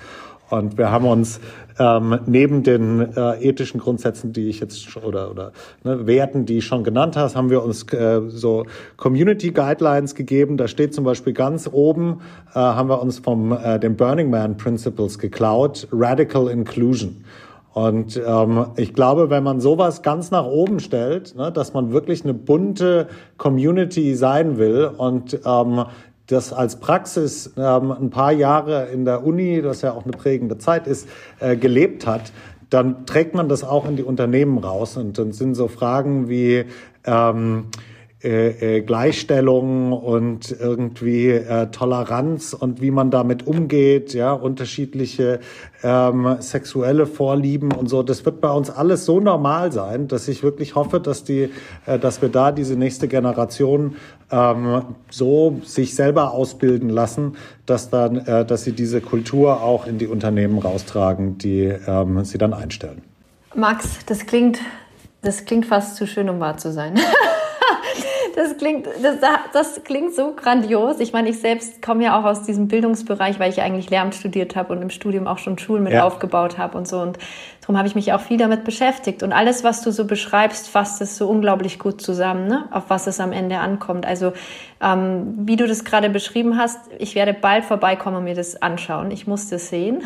[0.49, 1.41] Und wir haben uns
[1.79, 6.65] ähm, neben den äh, ethischen Grundsätzen, die ich jetzt oder oder ne, Werten, die ich
[6.65, 8.65] schon genannt hast, haben wir uns äh, so
[8.97, 10.57] Community Guidelines gegeben.
[10.57, 12.21] Da steht zum Beispiel ganz oben,
[12.55, 17.25] äh, haben wir uns vom äh, den Burning Man Principles geklaut, Radical Inclusion.
[17.77, 22.25] Und ähm, ich glaube, wenn man sowas ganz nach oben stellt, ne, dass man wirklich
[22.25, 23.07] eine bunte
[23.37, 25.85] Community sein will und ähm,
[26.27, 30.59] das als Praxis ähm, ein paar Jahre in der Uni, das ja auch eine prägende
[30.59, 31.09] Zeit ist,
[31.41, 32.33] äh, gelebt hat,
[32.71, 34.97] dann trägt man das auch in die Unternehmen raus.
[34.97, 36.65] Und dann sind so Fragen wie
[37.05, 37.67] ähm,
[38.24, 45.40] äh, äh, Gleichstellung und irgendwie äh, Toleranz und wie man damit umgeht, ja, unterschiedliche
[45.83, 48.02] ähm, sexuelle Vorlieben und so.
[48.02, 51.50] Das wird bei uns alles so normal sein, dass ich wirklich hoffe, dass die,
[51.85, 53.96] äh, dass wir da diese nächste Generation
[54.31, 59.98] ähm, so sich selber ausbilden lassen, dass dann, äh, dass sie diese Kultur auch in
[59.98, 63.02] die Unternehmen raustragen, die ähm, sie dann einstellen.
[63.55, 64.59] Max, das klingt,
[65.20, 66.94] das klingt fast zu schön, um wahr zu sein.
[68.37, 69.16] Das klingt, das,
[69.55, 71.01] das klingt so grandios.
[71.01, 74.57] Ich meine, ich selbst komme ja auch aus diesem Bildungsbereich, weil ich eigentlich Lehramt studiert
[74.57, 76.05] habe und im Studium auch schon Schulen mit ja.
[76.05, 77.01] aufgebaut habe und so.
[77.01, 77.18] Und
[77.66, 79.24] darum habe ich mich auch viel damit beschäftigt.
[79.24, 82.68] Und alles, was du so beschreibst, fasst es so unglaublich gut zusammen, ne?
[82.70, 84.07] auf was es am Ende ankommt.
[84.07, 84.35] Also
[84.81, 89.11] ähm, wie du das gerade beschrieben hast, ich werde bald vorbeikommen und mir das anschauen.
[89.11, 90.05] Ich muss das sehen,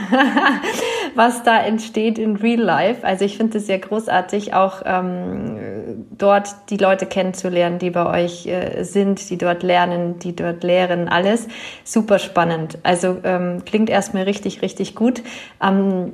[1.15, 3.07] was da entsteht in Real Life.
[3.07, 8.47] Also ich finde es sehr großartig, auch ähm, dort die Leute kennenzulernen, die bei euch
[8.47, 11.47] äh, sind, die dort lernen, die dort lehren, alles.
[11.85, 12.79] Super spannend.
[12.85, 15.23] Also ähm, klingt erstmal richtig, richtig gut.
[15.63, 16.13] Ähm,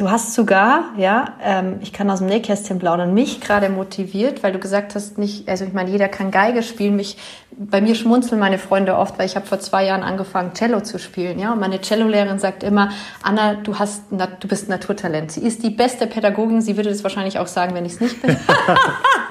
[0.00, 4.52] du hast sogar, ja, ähm, ich kann aus dem Nähkästchen plaudern, mich gerade motiviert, weil
[4.52, 7.18] du gesagt hast, nicht, also ich meine, jeder kann Geige spielen, mich
[7.50, 10.98] bei mir schmunzeln meine Freunde oft, weil ich habe vor zwei Jahren angefangen, Cello zu
[10.98, 11.38] spielen.
[11.38, 12.90] Ja, und meine Cellolehrerin sagt immer,
[13.22, 15.32] Anna, du hast, du bist Naturtalent.
[15.32, 16.62] Sie ist die beste Pädagogin.
[16.62, 18.36] Sie würde das wahrscheinlich auch sagen, wenn ich es nicht bin.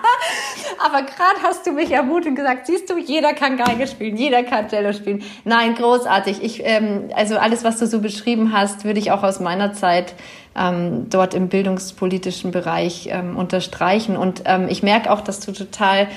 [0.84, 4.44] Aber gerade hast du mich ermutigt und gesagt, siehst du, jeder kann Geige spielen, jeder
[4.44, 5.24] kann Cello spielen.
[5.44, 6.42] Nein, großartig.
[6.42, 10.14] Ich, ähm, also alles, was du so beschrieben hast, würde ich auch aus meiner Zeit
[10.56, 14.16] ähm, dort im bildungspolitischen Bereich ähm, unterstreichen.
[14.16, 16.08] Und ähm, ich merke auch, dass du total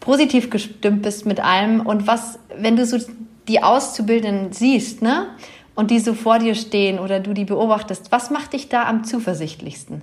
[0.00, 1.80] positiv gestimmt bist mit allem.
[1.80, 2.98] Und was, wenn du so
[3.48, 5.26] die Auszubildenden siehst, ne?
[5.74, 9.04] Und die so vor dir stehen oder du die beobachtest, was macht dich da am
[9.04, 10.02] zuversichtlichsten?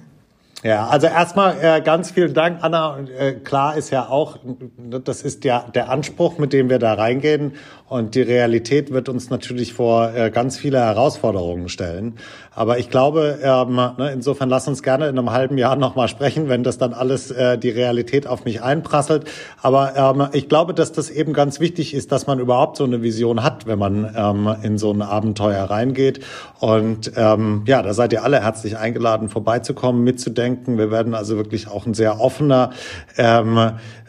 [0.62, 3.00] Ja, also erstmal äh, ganz vielen Dank, Anna.
[3.18, 4.40] Äh, klar ist ja auch,
[4.78, 7.54] das ist ja der Anspruch, mit dem wir da reingehen.
[7.88, 12.18] Und die Realität wird uns natürlich vor äh, ganz viele Herausforderungen stellen.
[12.54, 16.50] Aber ich glaube, ähm, ne, insofern lass uns gerne in einem halben Jahr nochmal sprechen,
[16.50, 19.26] wenn das dann alles äh, die Realität auf mich einprasselt.
[19.62, 23.02] Aber ähm, ich glaube, dass das eben ganz wichtig ist, dass man überhaupt so eine
[23.02, 26.20] Vision hat, wenn man ähm, in so ein Abenteuer reingeht.
[26.60, 30.49] Und ähm, ja, da seid ihr alle herzlich eingeladen, vorbeizukommen, mitzudenken.
[30.78, 32.72] Wir werden also wirklich auch ein sehr offener
[33.18, 33.58] ähm,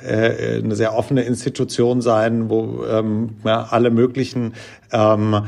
[0.04, 4.54] äh, eine sehr offene Institution sein, wo ähm, ja, alle möglichen
[4.92, 5.40] ähm, äh,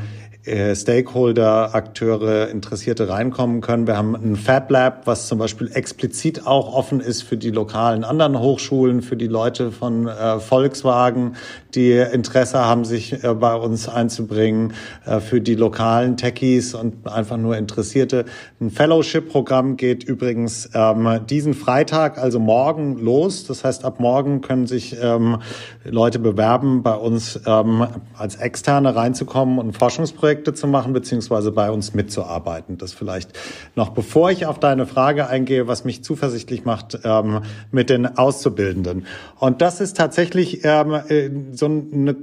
[0.45, 3.87] Stakeholder, Akteure, Interessierte reinkommen können.
[3.87, 8.03] Wir haben ein Fab Lab, was zum Beispiel explizit auch offen ist für die lokalen
[8.03, 11.37] anderen Hochschulen, für die Leute von äh, Volkswagen,
[11.75, 14.73] die Interesse haben, sich äh, bei uns einzubringen,
[15.05, 18.25] äh, für die lokalen Techies und einfach nur Interessierte.
[18.59, 23.47] Ein Fellowship-Programm geht übrigens ähm, diesen Freitag, also morgen, los.
[23.47, 25.37] Das heißt, ab morgen können sich ähm,
[25.85, 31.93] Leute bewerben, bei uns ähm, als Externe reinzukommen und Forschungsprojekte zu machen, beziehungsweise bei uns
[31.93, 32.77] mitzuarbeiten.
[32.77, 33.31] Das vielleicht
[33.75, 37.41] noch bevor ich auf deine Frage eingehe, was mich zuversichtlich macht ähm,
[37.71, 39.05] mit den Auszubildenden.
[39.39, 42.15] Und das ist tatsächlich ähm, äh, so eine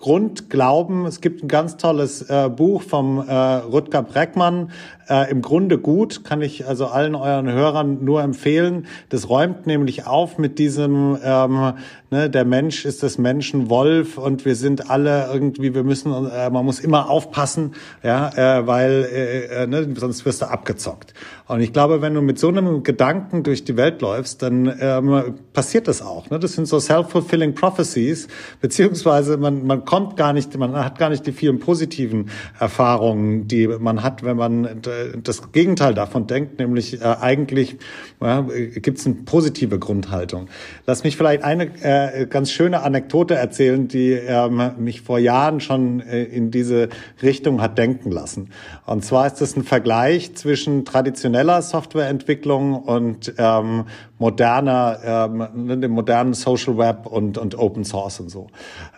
[0.00, 1.04] Grundglauben.
[1.04, 4.70] Es gibt ein ganz tolles äh, Buch vom äh, Rutger Breckmann,
[5.10, 8.86] äh, im Grunde gut, kann ich also allen euren Hörern nur empfehlen.
[9.08, 11.72] Das räumt nämlich auf mit diesem, ähm,
[12.10, 16.48] ne, der Mensch ist des Menschen Wolf und wir sind alle irgendwie, wir müssen, äh,
[16.50, 21.12] man muss immer aufpassen, ja, äh, weil äh, äh, ne, sonst wirst du abgezockt.
[21.48, 25.34] Und ich glaube, wenn du mit so einem Gedanken durch die Welt läufst, dann ähm,
[25.52, 26.30] passiert das auch.
[26.30, 26.38] Ne?
[26.38, 28.28] Das sind so self-fulfilling prophecies,
[28.60, 33.66] beziehungsweise man, man kommt gar nicht, man hat gar nicht die vielen positiven Erfahrungen, die
[33.66, 37.76] man hat, wenn man äh, das Gegenteil davon denkt, nämlich äh, eigentlich
[38.20, 40.48] ja, gibt es eine positive Grundhaltung.
[40.86, 46.00] Lass mich vielleicht eine äh, ganz schöne Anekdote erzählen, die ähm, mich vor Jahren schon
[46.00, 46.88] äh, in diese
[47.22, 48.50] Richtung hat denken lassen.
[48.86, 53.84] Und zwar ist es ein Vergleich zwischen traditioneller Softwareentwicklung und ähm,
[54.20, 58.48] moderner, ähm, ne, dem modernen Social Web und, und Open Source und so.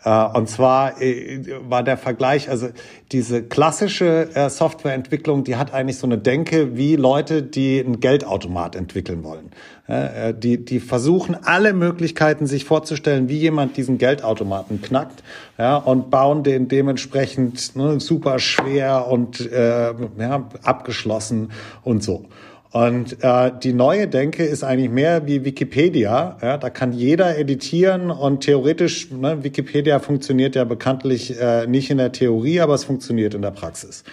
[0.05, 2.69] Äh, und zwar äh, war der Vergleich, also
[3.13, 8.75] diese klassische äh, Softwareentwicklung, die hat eigentlich so eine Denke wie Leute, die einen Geldautomat
[8.75, 9.53] entwickeln wollen.
[9.87, 15.23] Äh, die, die versuchen alle Möglichkeiten sich vorzustellen, wie jemand diesen Geldautomaten knackt
[15.57, 21.53] ja, und bauen den dementsprechend ne, super schwer und äh, ja, abgeschlossen
[21.85, 22.27] und so.
[22.73, 26.39] Und äh, die neue Denke ist eigentlich mehr wie Wikipedia.
[26.41, 31.99] Ja, da kann jeder editieren und theoretisch, ne, Wikipedia funktioniert ja bekanntlich äh, nicht in
[31.99, 34.05] der Theorie, aber es funktioniert in der Praxis.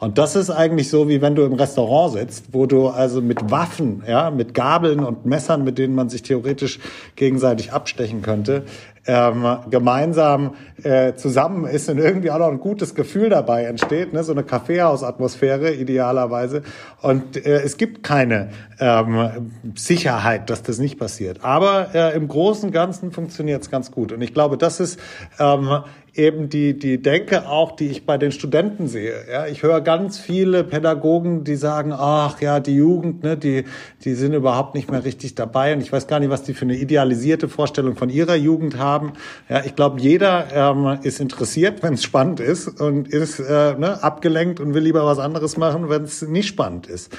[0.00, 3.52] Und das ist eigentlich so, wie wenn du im Restaurant sitzt, wo du also mit
[3.52, 6.80] Waffen, ja, mit Gabeln und Messern, mit denen man sich theoretisch
[7.14, 8.64] gegenseitig abstechen könnte,
[9.08, 14.22] ähm, gemeinsam äh, zusammen ist und irgendwie auch noch ein gutes Gefühl dabei entsteht, ne?
[14.22, 16.62] so eine Kaffeehausatmosphäre idealerweise.
[17.00, 21.42] Und äh, es gibt keine ähm, Sicherheit, dass das nicht passiert.
[21.42, 24.12] Aber äh, im Großen und Ganzen funktioniert es ganz gut.
[24.12, 25.00] Und ich glaube, das ist
[25.40, 25.82] ähm,
[26.18, 29.14] eben die, die Denke auch, die ich bei den Studenten sehe.
[29.30, 33.64] Ja, ich höre ganz viele Pädagogen, die sagen, ach ja, die Jugend, ne, die,
[34.04, 36.64] die sind überhaupt nicht mehr richtig dabei und ich weiß gar nicht, was die für
[36.64, 39.12] eine idealisierte Vorstellung von ihrer Jugend haben.
[39.48, 44.02] Ja, ich glaube, jeder ähm, ist interessiert, wenn es spannend ist und ist äh, ne,
[44.02, 47.12] abgelenkt und will lieber was anderes machen, wenn es nicht spannend ist.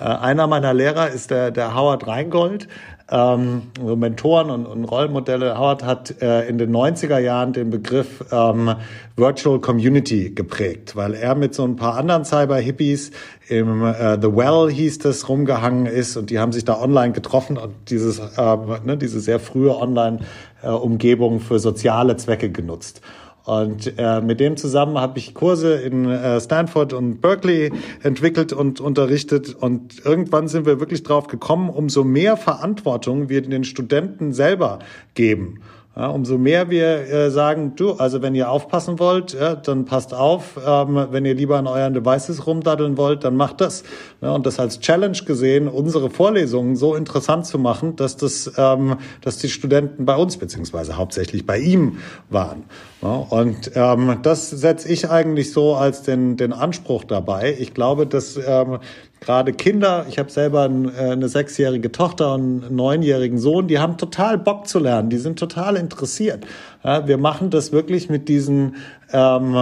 [0.00, 2.68] Äh, einer meiner Lehrer ist der, der Howard Reingold
[3.10, 5.56] ähm, Mentoren und, und Rollenmodelle.
[5.56, 8.74] Howard hat äh, in den 90er Jahren den Begriff ähm,
[9.16, 13.12] Virtual Community geprägt, weil er mit so ein paar anderen Cyber-Hippies
[13.48, 17.56] im äh, The Well hieß das rumgehangen ist und die haben sich da online getroffen
[17.56, 23.02] und dieses äh, ne, diese sehr frühe Online-Umgebung für soziale Zwecke genutzt.
[23.46, 28.80] Und äh, mit dem zusammen habe ich Kurse in äh, Stanford und Berkeley entwickelt und
[28.80, 29.54] unterrichtet.
[29.54, 34.80] Und irgendwann sind wir wirklich drauf gekommen, umso mehr Verantwortung wir den Studenten selber
[35.14, 35.60] geben.
[35.98, 40.12] Ja, umso mehr wir äh, sagen, du, also wenn ihr aufpassen wollt, ja, dann passt
[40.12, 40.60] auf.
[40.62, 43.82] Ähm, wenn ihr lieber an euren Devices rumdaddeln wollt, dann macht das.
[44.20, 48.96] Ja, und das als Challenge gesehen, unsere Vorlesungen so interessant zu machen, dass das, ähm,
[49.22, 51.96] dass die Studenten bei uns beziehungsweise hauptsächlich bei ihm
[52.28, 52.64] waren.
[53.02, 57.54] Ja, und ähm, das setze ich eigentlich so als den, den Anspruch dabei.
[57.58, 58.78] Ich glaube, dass ähm,
[59.20, 63.98] gerade Kinder, ich habe selber äh, eine sechsjährige Tochter und einen neunjährigen Sohn, die haben
[63.98, 66.46] total Bock zu lernen, die sind total interessiert.
[66.82, 68.76] Ja, wir machen das wirklich mit diesen
[69.12, 69.52] ähm,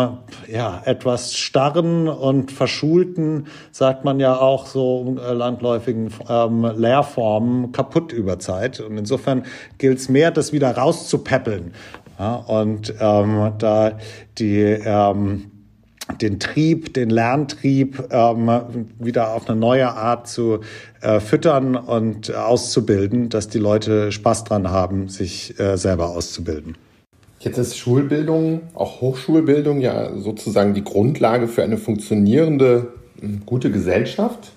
[0.47, 8.12] ja, etwas starren und verschulten, sagt man ja auch so äh, landläufigen ähm, Lehrformen kaputt
[8.12, 8.81] über Zeit.
[8.81, 9.44] Und insofern
[9.79, 11.73] gilt es mehr, das wieder rauszupäppeln.
[12.18, 13.98] Ja, und ähm, da
[14.38, 15.50] die ähm,
[16.20, 18.50] den Trieb, den Lerntrieb ähm,
[18.98, 20.61] wieder auf eine neue Art zu
[21.00, 26.77] äh, füttern und auszubilden, dass die Leute Spaß dran haben, sich äh, selber auszubilden.
[27.40, 32.92] Jetzt ist Schulbildung, auch Hochschulbildung ja sozusagen die Grundlage für eine funktionierende,
[33.44, 34.53] gute Gesellschaft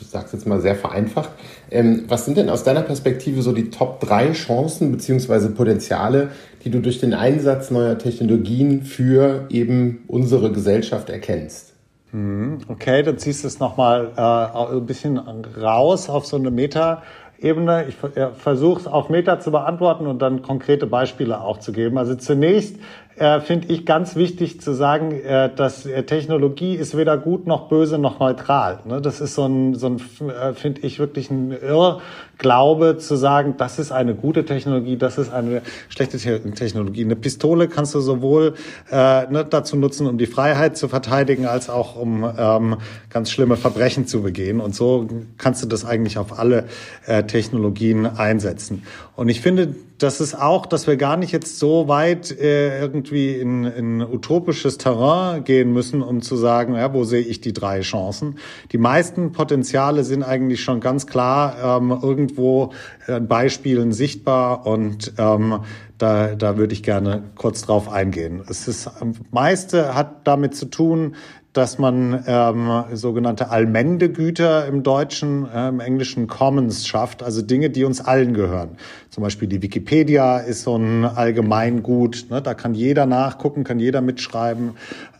[0.00, 1.30] ich sage es jetzt mal sehr vereinfacht.
[1.70, 5.48] Ähm, was sind denn aus deiner Perspektive so die Top 3 Chancen bzw.
[5.48, 6.30] Potenziale,
[6.64, 11.74] die du durch den Einsatz neuer Technologien für eben unsere Gesellschaft erkennst?
[12.12, 12.58] Mhm.
[12.68, 17.02] Okay, dann ziehst du es nochmal äh, ein bisschen raus auf so eine Meta-
[17.44, 17.86] Ebene.
[17.88, 17.96] Ich
[18.38, 21.98] versuche es auf Meta zu beantworten und dann konkrete Beispiele auch zu geben.
[21.98, 22.76] Also zunächst
[23.16, 27.68] äh, finde ich ganz wichtig zu sagen, äh, dass äh, Technologie ist weder gut noch
[27.68, 28.80] böse noch neutral.
[28.84, 29.00] Ne?
[29.00, 33.78] Das ist so ein, so ein äh, finde ich wirklich ein Irrglaube zu sagen, das
[33.78, 37.04] ist eine gute Technologie, das ist eine schlechte Technologie.
[37.04, 38.54] Eine Pistole kannst du sowohl
[38.90, 42.76] äh, ne, dazu nutzen, um die Freiheit zu verteidigen, als auch um ähm,
[43.10, 44.60] ganz schlimme Verbrechen zu begehen.
[44.60, 45.06] Und so
[45.38, 46.64] kannst du das eigentlich auf alle
[47.06, 48.82] äh, Technologien einsetzen.
[49.14, 53.34] Und ich finde, das ist auch, dass wir gar nicht jetzt so weit äh, irgendwie
[53.34, 57.80] in, in utopisches Terrain gehen müssen, um zu sagen, ja, wo sehe ich die drei
[57.80, 58.38] Chancen.
[58.72, 62.72] Die meisten Potenziale sind eigentlich schon ganz klar ähm, irgendwo
[63.06, 65.60] in Beispielen sichtbar und ähm,
[65.98, 68.42] da, da würde ich gerne kurz drauf eingehen.
[68.48, 68.90] Es ist,
[69.30, 71.14] meiste hat damit zu tun,
[71.54, 77.84] dass man ähm, sogenannte Allmendegüter im Deutschen, äh, im Englischen Commons schafft, also Dinge, die
[77.84, 78.76] uns allen gehören.
[79.08, 82.42] Zum Beispiel die Wikipedia ist so ein Allgemeingut, ne?
[82.42, 84.72] da kann jeder nachgucken, kann jeder mitschreiben.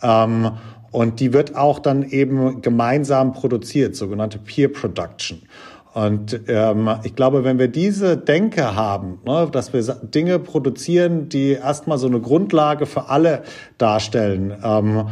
[0.03, 0.51] Ähm,
[0.91, 5.43] und die wird auch dann eben gemeinsam produziert, sogenannte Peer Production.
[5.93, 11.53] Und ähm, ich glaube, wenn wir diese Denke haben, ne, dass wir Dinge produzieren, die
[11.53, 13.45] erstmal so eine Grundlage für alle
[13.79, 15.07] darstellen, ähm,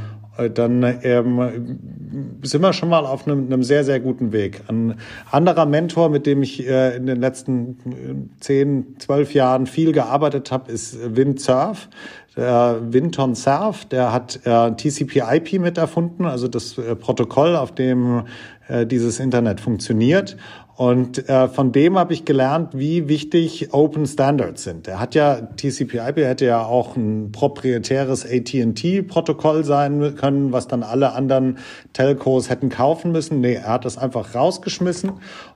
[0.54, 4.62] dann ähm, sind wir schon mal auf einem, einem, sehr, sehr guten Weg.
[4.68, 4.96] Ein
[5.30, 10.50] anderer Mentor, mit dem ich äh, in den letzten äh, zehn, zwölf Jahren viel gearbeitet
[10.50, 11.88] habe, ist Windsurf.
[12.34, 18.22] Der Winton Cerf, der hat äh, TCP/IP mit erfunden, also das äh, Protokoll, auf dem
[18.68, 20.36] äh, dieses Internet funktioniert.
[20.74, 24.88] Und äh, von dem habe ich gelernt, wie wichtig Open Standards sind.
[24.88, 31.12] Er hat ja TCP/IP hätte ja auch ein proprietäres AT&T-Protokoll sein können, was dann alle
[31.12, 31.58] anderen
[31.92, 33.40] Telcos hätten kaufen müssen.
[33.40, 35.12] Nee, er hat das einfach rausgeschmissen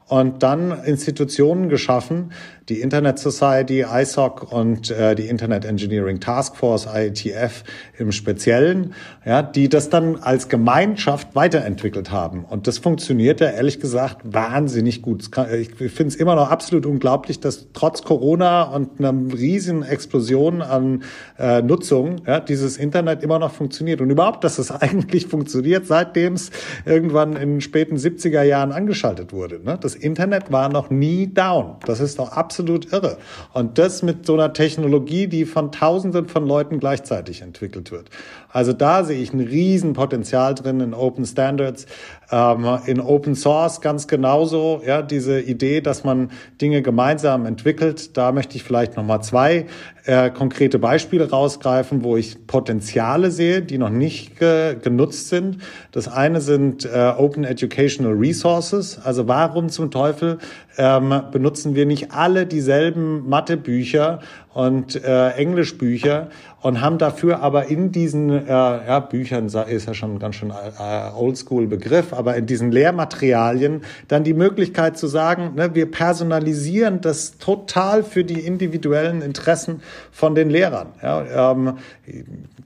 [0.09, 2.32] und dann Institutionen geschaffen,
[2.68, 7.64] die Internet Society, ISOC und äh, die Internet Engineering Task Force, IETF
[7.98, 8.94] im Speziellen,
[9.24, 12.44] ja, die das dann als Gemeinschaft weiterentwickelt haben.
[12.44, 15.30] Und das funktioniert ja ehrlich gesagt wahnsinnig gut.
[15.59, 21.03] Ich finde es immer noch absolut unglaublich, dass trotz Corona und einer riesigen Explosion an
[21.38, 24.01] äh, Nutzung ja, dieses Internet immer noch funktioniert.
[24.01, 26.51] Und überhaupt, dass es eigentlich funktioniert, seitdem es
[26.84, 29.61] irgendwann in den späten 70er Jahren angeschaltet wurde.
[29.62, 29.78] Ne?
[29.80, 31.76] Das Internet war noch nie down.
[31.86, 33.18] Das ist doch absolut irre.
[33.53, 38.11] Und das mit so einer Technologie, die von Tausenden von Leuten gleichzeitig entwickelt wird.
[38.57, 41.84] Also da sehe ich ein Riesenpotenzial drin in Open Standards,
[42.30, 44.82] ähm, in Open Source ganz genauso.
[44.84, 48.16] Ja, diese Idee, dass man Dinge gemeinsam entwickelt.
[48.16, 49.66] Da möchte ich vielleicht noch mal zwei
[50.07, 55.59] äh, konkrete Beispiele rausgreifen, wo ich Potenziale sehe, die noch nicht ge genutzt sind.
[55.92, 58.98] Das eine sind äh, Open Educational Resources.
[59.02, 60.38] Also warum zum Teufel
[60.78, 64.20] ähm, benutzen wir nicht alle dieselben Mathebücher
[64.52, 66.28] und äh, Englischbücher
[66.62, 70.50] und haben dafür aber in diesen äh, ja, Büchern, ist ja schon ein ganz schön
[70.50, 77.00] äh, oldschool Begriff, aber in diesen Lehrmaterialien dann die Möglichkeit zu sagen, ne, wir personalisieren
[77.00, 80.88] das total für die individuellen Interessen von den Lehrern.
[81.03, 81.78] Ja, ähm,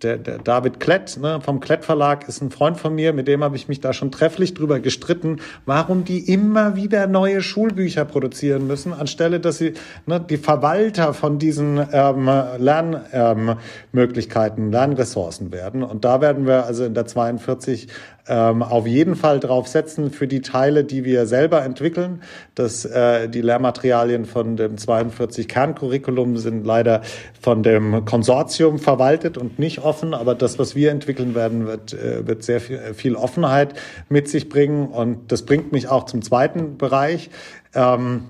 [0.03, 3.45] der, der David Klett ne, vom Klett Verlag ist ein Freund von mir, mit dem
[3.45, 8.67] habe ich mich da schon trefflich drüber gestritten, warum die immer wieder neue Schulbücher produzieren
[8.67, 9.75] müssen, anstelle dass sie
[10.07, 15.83] ne, die Verwalter von diesen ähm, Lernmöglichkeiten, ähm, Lernressourcen werden.
[15.83, 17.89] Und da werden wir also in der 42
[18.31, 22.23] ähm, auf jeden Fall drauf setzen für die Teile, die wir selber entwickeln.
[22.55, 27.03] Das, äh, die Lehrmaterialien von dem 42 Kerncurriculum sind leider
[27.41, 32.25] von dem Konsortium verwaltet und nicht offen, aber das, was wir entwickeln werden, wird, äh,
[32.27, 33.75] wird sehr viel, viel Offenheit
[34.09, 34.87] mit sich bringen.
[34.87, 37.31] Und das bringt mich auch zum zweiten Bereich.
[37.75, 38.29] Ähm,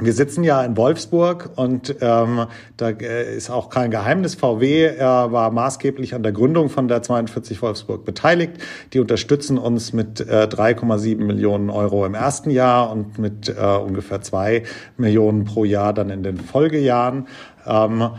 [0.00, 2.46] wir sitzen ja in Wolfsburg und ähm,
[2.76, 4.36] da äh, ist auch kein Geheimnis.
[4.36, 8.52] VW äh, war maßgeblich an der Gründung von der 42 Wolfsburg beteiligt.
[8.92, 14.20] Die unterstützen uns mit äh, 3,7 Millionen Euro im ersten Jahr und mit äh, ungefähr
[14.22, 14.62] zwei
[14.96, 17.26] Millionen pro Jahr dann in den Folgejahren.
[17.66, 18.10] Ähm,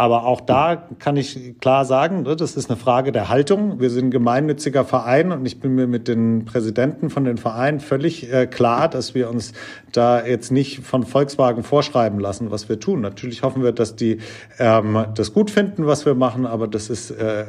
[0.00, 3.80] aber auch da kann ich klar sagen, ne, das ist eine Frage der Haltung.
[3.80, 7.80] Wir sind ein gemeinnütziger Verein und ich bin mir mit den Präsidenten von den Vereinen
[7.80, 9.52] völlig äh, klar, dass wir uns
[9.92, 13.02] da jetzt nicht von Volkswagen vorschreiben lassen, was wir tun.
[13.02, 14.20] Natürlich hoffen wir, dass die
[14.58, 17.44] ähm, das gut finden, was wir machen, aber das ist äh,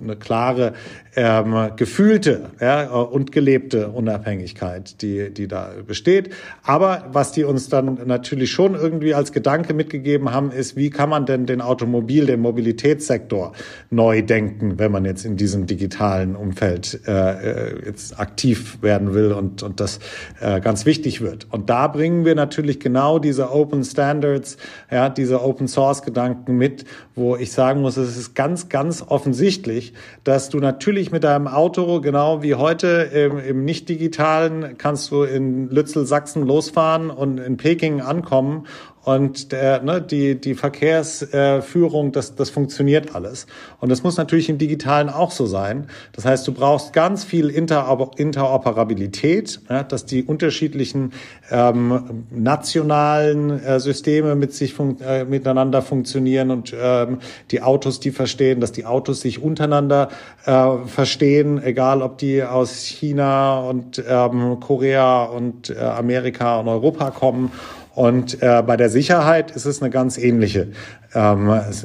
[0.00, 0.74] eine klare,
[1.16, 6.32] ähm, gefühlte ja, und gelebte Unabhängigkeit, die, die da besteht.
[6.62, 11.08] Aber was die uns dann natürlich schon irgendwie als Gedanke mitgegeben haben, ist, wie kann
[11.08, 13.52] man denn den Automobil, den Mobilitätssektor
[13.90, 19.32] neu denken, wenn man jetzt in diesem digitalen Umfeld äh, äh, jetzt aktiv werden will
[19.32, 20.00] und, und das
[20.40, 21.46] äh, ganz wichtig wird.
[21.50, 24.56] Und da bringen wir natürlich genau diese Open Standards,
[24.90, 26.84] ja, diese Open Source Gedanken mit,
[27.14, 29.92] wo ich sagen muss, es ist ganz, ganz offensichtlich,
[30.24, 35.22] dass du natürlich mit deinem Auto, genau wie heute im, im nicht digitalen, kannst du
[35.22, 38.66] in Lützel, Sachsen losfahren und in Peking ankommen
[39.08, 43.46] und der, ne, die, die Verkehrsführung, das, das funktioniert alles.
[43.80, 45.86] Und das muss natürlich im Digitalen auch so sein.
[46.12, 51.14] Das heißt, du brauchst ganz viel Inter Interoperabilität, ja, dass die unterschiedlichen
[51.50, 58.10] ähm, nationalen äh, Systeme mit sich fun äh, miteinander funktionieren und ähm, die Autos, die
[58.10, 60.10] verstehen, dass die Autos sich untereinander
[60.44, 67.10] äh, verstehen, egal ob die aus China und ähm, Korea und äh, Amerika und Europa
[67.10, 67.50] kommen
[67.98, 70.68] und äh, bei der Sicherheit ist es eine ganz ähnliche.
[71.14, 71.84] Ähm, es,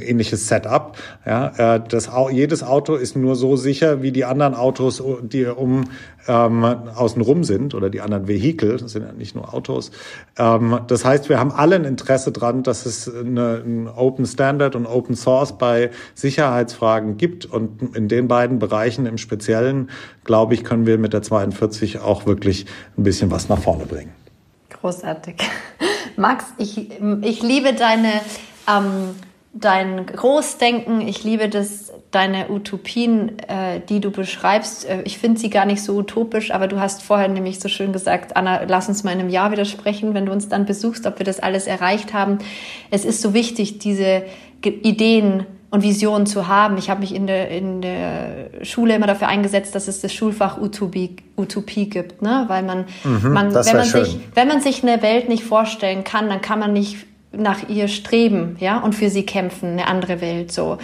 [0.00, 0.96] ähnliches Setup.
[1.24, 5.84] Ja, äh, das, jedes Auto ist nur so sicher wie die anderen Autos, die um
[6.26, 8.76] ähm, außenrum sind oder die anderen Vehikel.
[8.76, 9.90] Das sind ja nicht nur Autos.
[10.38, 14.76] Ähm, das heißt, wir haben alle ein Interesse dran, dass es eine, ein Open Standard
[14.76, 17.46] und Open Source bei Sicherheitsfragen gibt.
[17.46, 19.90] Und in den beiden Bereichen im Speziellen,
[20.24, 22.66] glaube ich, können wir mit der 42 auch wirklich
[22.96, 24.23] ein bisschen was nach vorne bringen.
[24.84, 25.36] Großartig.
[26.18, 26.90] Max, ich,
[27.22, 28.20] ich liebe deine
[28.68, 29.14] ähm,
[29.54, 31.00] dein Großdenken.
[31.00, 34.86] Ich liebe das, deine Utopien, äh, die du beschreibst.
[34.86, 37.94] Äh, ich finde sie gar nicht so utopisch, aber du hast vorher nämlich so schön
[37.94, 41.06] gesagt, Anna, lass uns mal in einem Jahr wieder sprechen, wenn du uns dann besuchst,
[41.06, 42.36] ob wir das alles erreicht haben.
[42.90, 44.24] Es ist so wichtig, diese
[44.62, 46.78] Ideen und Visionen zu haben.
[46.78, 50.56] Ich habe mich in der, in der Schule immer dafür eingesetzt, dass es das Schulfach
[50.56, 52.44] Utopie, Utopie gibt, ne?
[52.46, 56.28] weil man, mhm, man wenn man sich, wenn man sich eine Welt nicht vorstellen kann,
[56.28, 56.98] dann kann man nicht
[57.36, 60.78] nach ihr streben, ja, und für sie kämpfen, eine andere Welt so.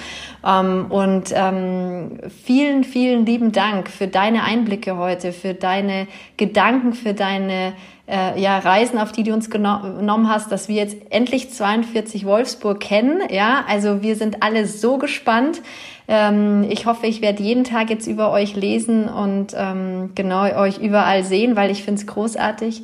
[0.46, 7.14] Ähm, und ähm, vielen, vielen lieben Dank für deine Einblicke heute, für deine Gedanken, für
[7.14, 7.74] deine
[8.10, 12.80] äh, ja, Reisen, auf die du uns genommen hast, dass wir jetzt endlich 42 Wolfsburg
[12.80, 13.64] kennen, ja.
[13.68, 15.62] Also wir sind alle so gespannt.
[16.08, 20.78] Ähm, ich hoffe, ich werde jeden Tag jetzt über euch lesen und ähm, genau euch
[20.78, 22.82] überall sehen, weil ich finde es großartig.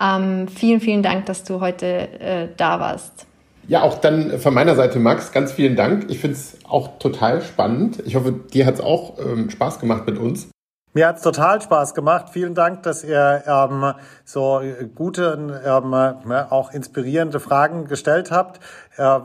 [0.00, 3.26] Ähm, vielen, vielen Dank, dass du heute äh, da warst.
[3.66, 6.06] Ja, auch dann von meiner Seite, Max, ganz vielen Dank.
[6.10, 8.02] Ich finde es auch total spannend.
[8.04, 10.48] Ich hoffe, dir hat es auch ähm, Spaß gemacht mit uns.
[10.92, 12.26] Mir hat es total Spaß gemacht.
[12.30, 14.60] Vielen Dank, dass ihr ähm, so
[14.94, 18.60] gute, ähm, auch inspirierende Fragen gestellt habt.
[18.96, 19.18] Äh,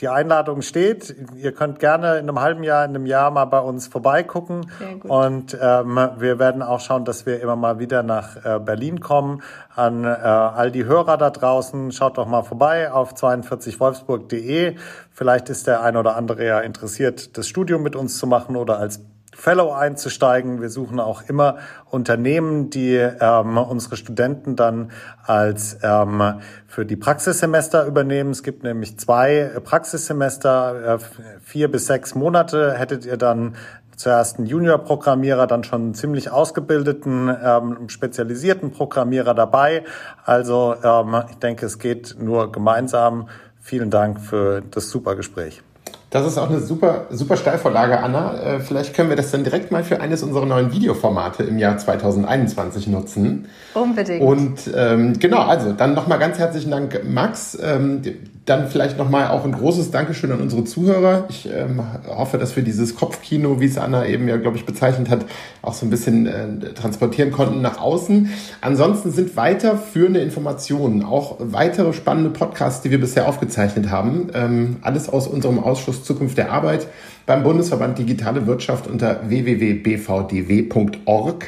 [0.00, 1.14] die Einladung steht.
[1.36, 4.70] Ihr könnt gerne in einem halben Jahr, in einem Jahr mal bei uns vorbeigucken.
[5.02, 9.42] Und ähm, wir werden auch schauen, dass wir immer mal wieder nach äh, Berlin kommen.
[9.74, 14.76] An äh, all die Hörer da draußen, schaut doch mal vorbei auf 42wolfsburg.de.
[15.12, 18.78] Vielleicht ist der ein oder andere ja interessiert, das Studium mit uns zu machen oder
[18.78, 19.00] als
[19.40, 20.60] Fellow einzusteigen.
[20.60, 21.56] Wir suchen auch immer
[21.90, 24.90] Unternehmen, die ähm, unsere Studenten dann
[25.24, 28.32] als ähm, für die Praxissemester übernehmen.
[28.32, 30.98] Es gibt nämlich zwei Praxissemester, äh,
[31.42, 33.56] vier bis sechs Monate hättet ihr dann
[33.96, 39.84] zuerst einen Junior-Programmierer, dann schon einen ziemlich ausgebildeten, ähm, spezialisierten Programmierer dabei.
[40.22, 43.28] Also ähm, ich denke, es geht nur gemeinsam.
[43.58, 45.62] Vielen Dank für das super Gespräch.
[46.10, 48.34] Das ist auch eine super, super Steilvorlage, Anna.
[48.42, 51.78] Äh, vielleicht können wir das dann direkt mal für eines unserer neuen Videoformate im Jahr
[51.78, 53.46] 2021 nutzen.
[53.74, 54.20] Unbedingt.
[54.20, 57.56] Und ähm, genau, also dann nochmal ganz herzlichen Dank, Max.
[57.62, 58.02] Ähm,
[58.50, 61.26] dann vielleicht nochmal auch ein großes Dankeschön an unsere Zuhörer.
[61.28, 65.08] Ich ähm, hoffe, dass wir dieses Kopfkino, wie es Anna eben ja, glaube ich, bezeichnet
[65.08, 65.24] hat,
[65.62, 68.28] auch so ein bisschen äh, transportieren konnten nach außen.
[68.60, 74.30] Ansonsten sind weiterführende Informationen, auch weitere spannende Podcasts, die wir bisher aufgezeichnet haben.
[74.34, 76.88] Ähm, alles aus unserem Ausschuss Zukunft der Arbeit
[77.26, 79.86] beim Bundesverband Digitale Wirtschaft unter www.bvdw.org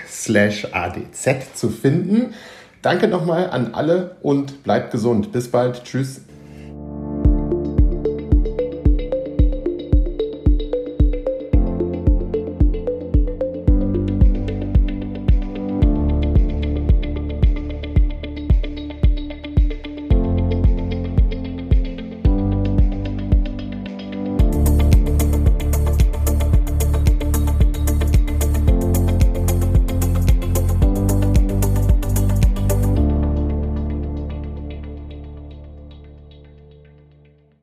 [0.09, 2.35] slash adz zu finden.
[2.81, 5.33] Danke nochmal an alle und bleibt gesund.
[5.33, 5.83] Bis bald.
[5.83, 6.21] Tschüss.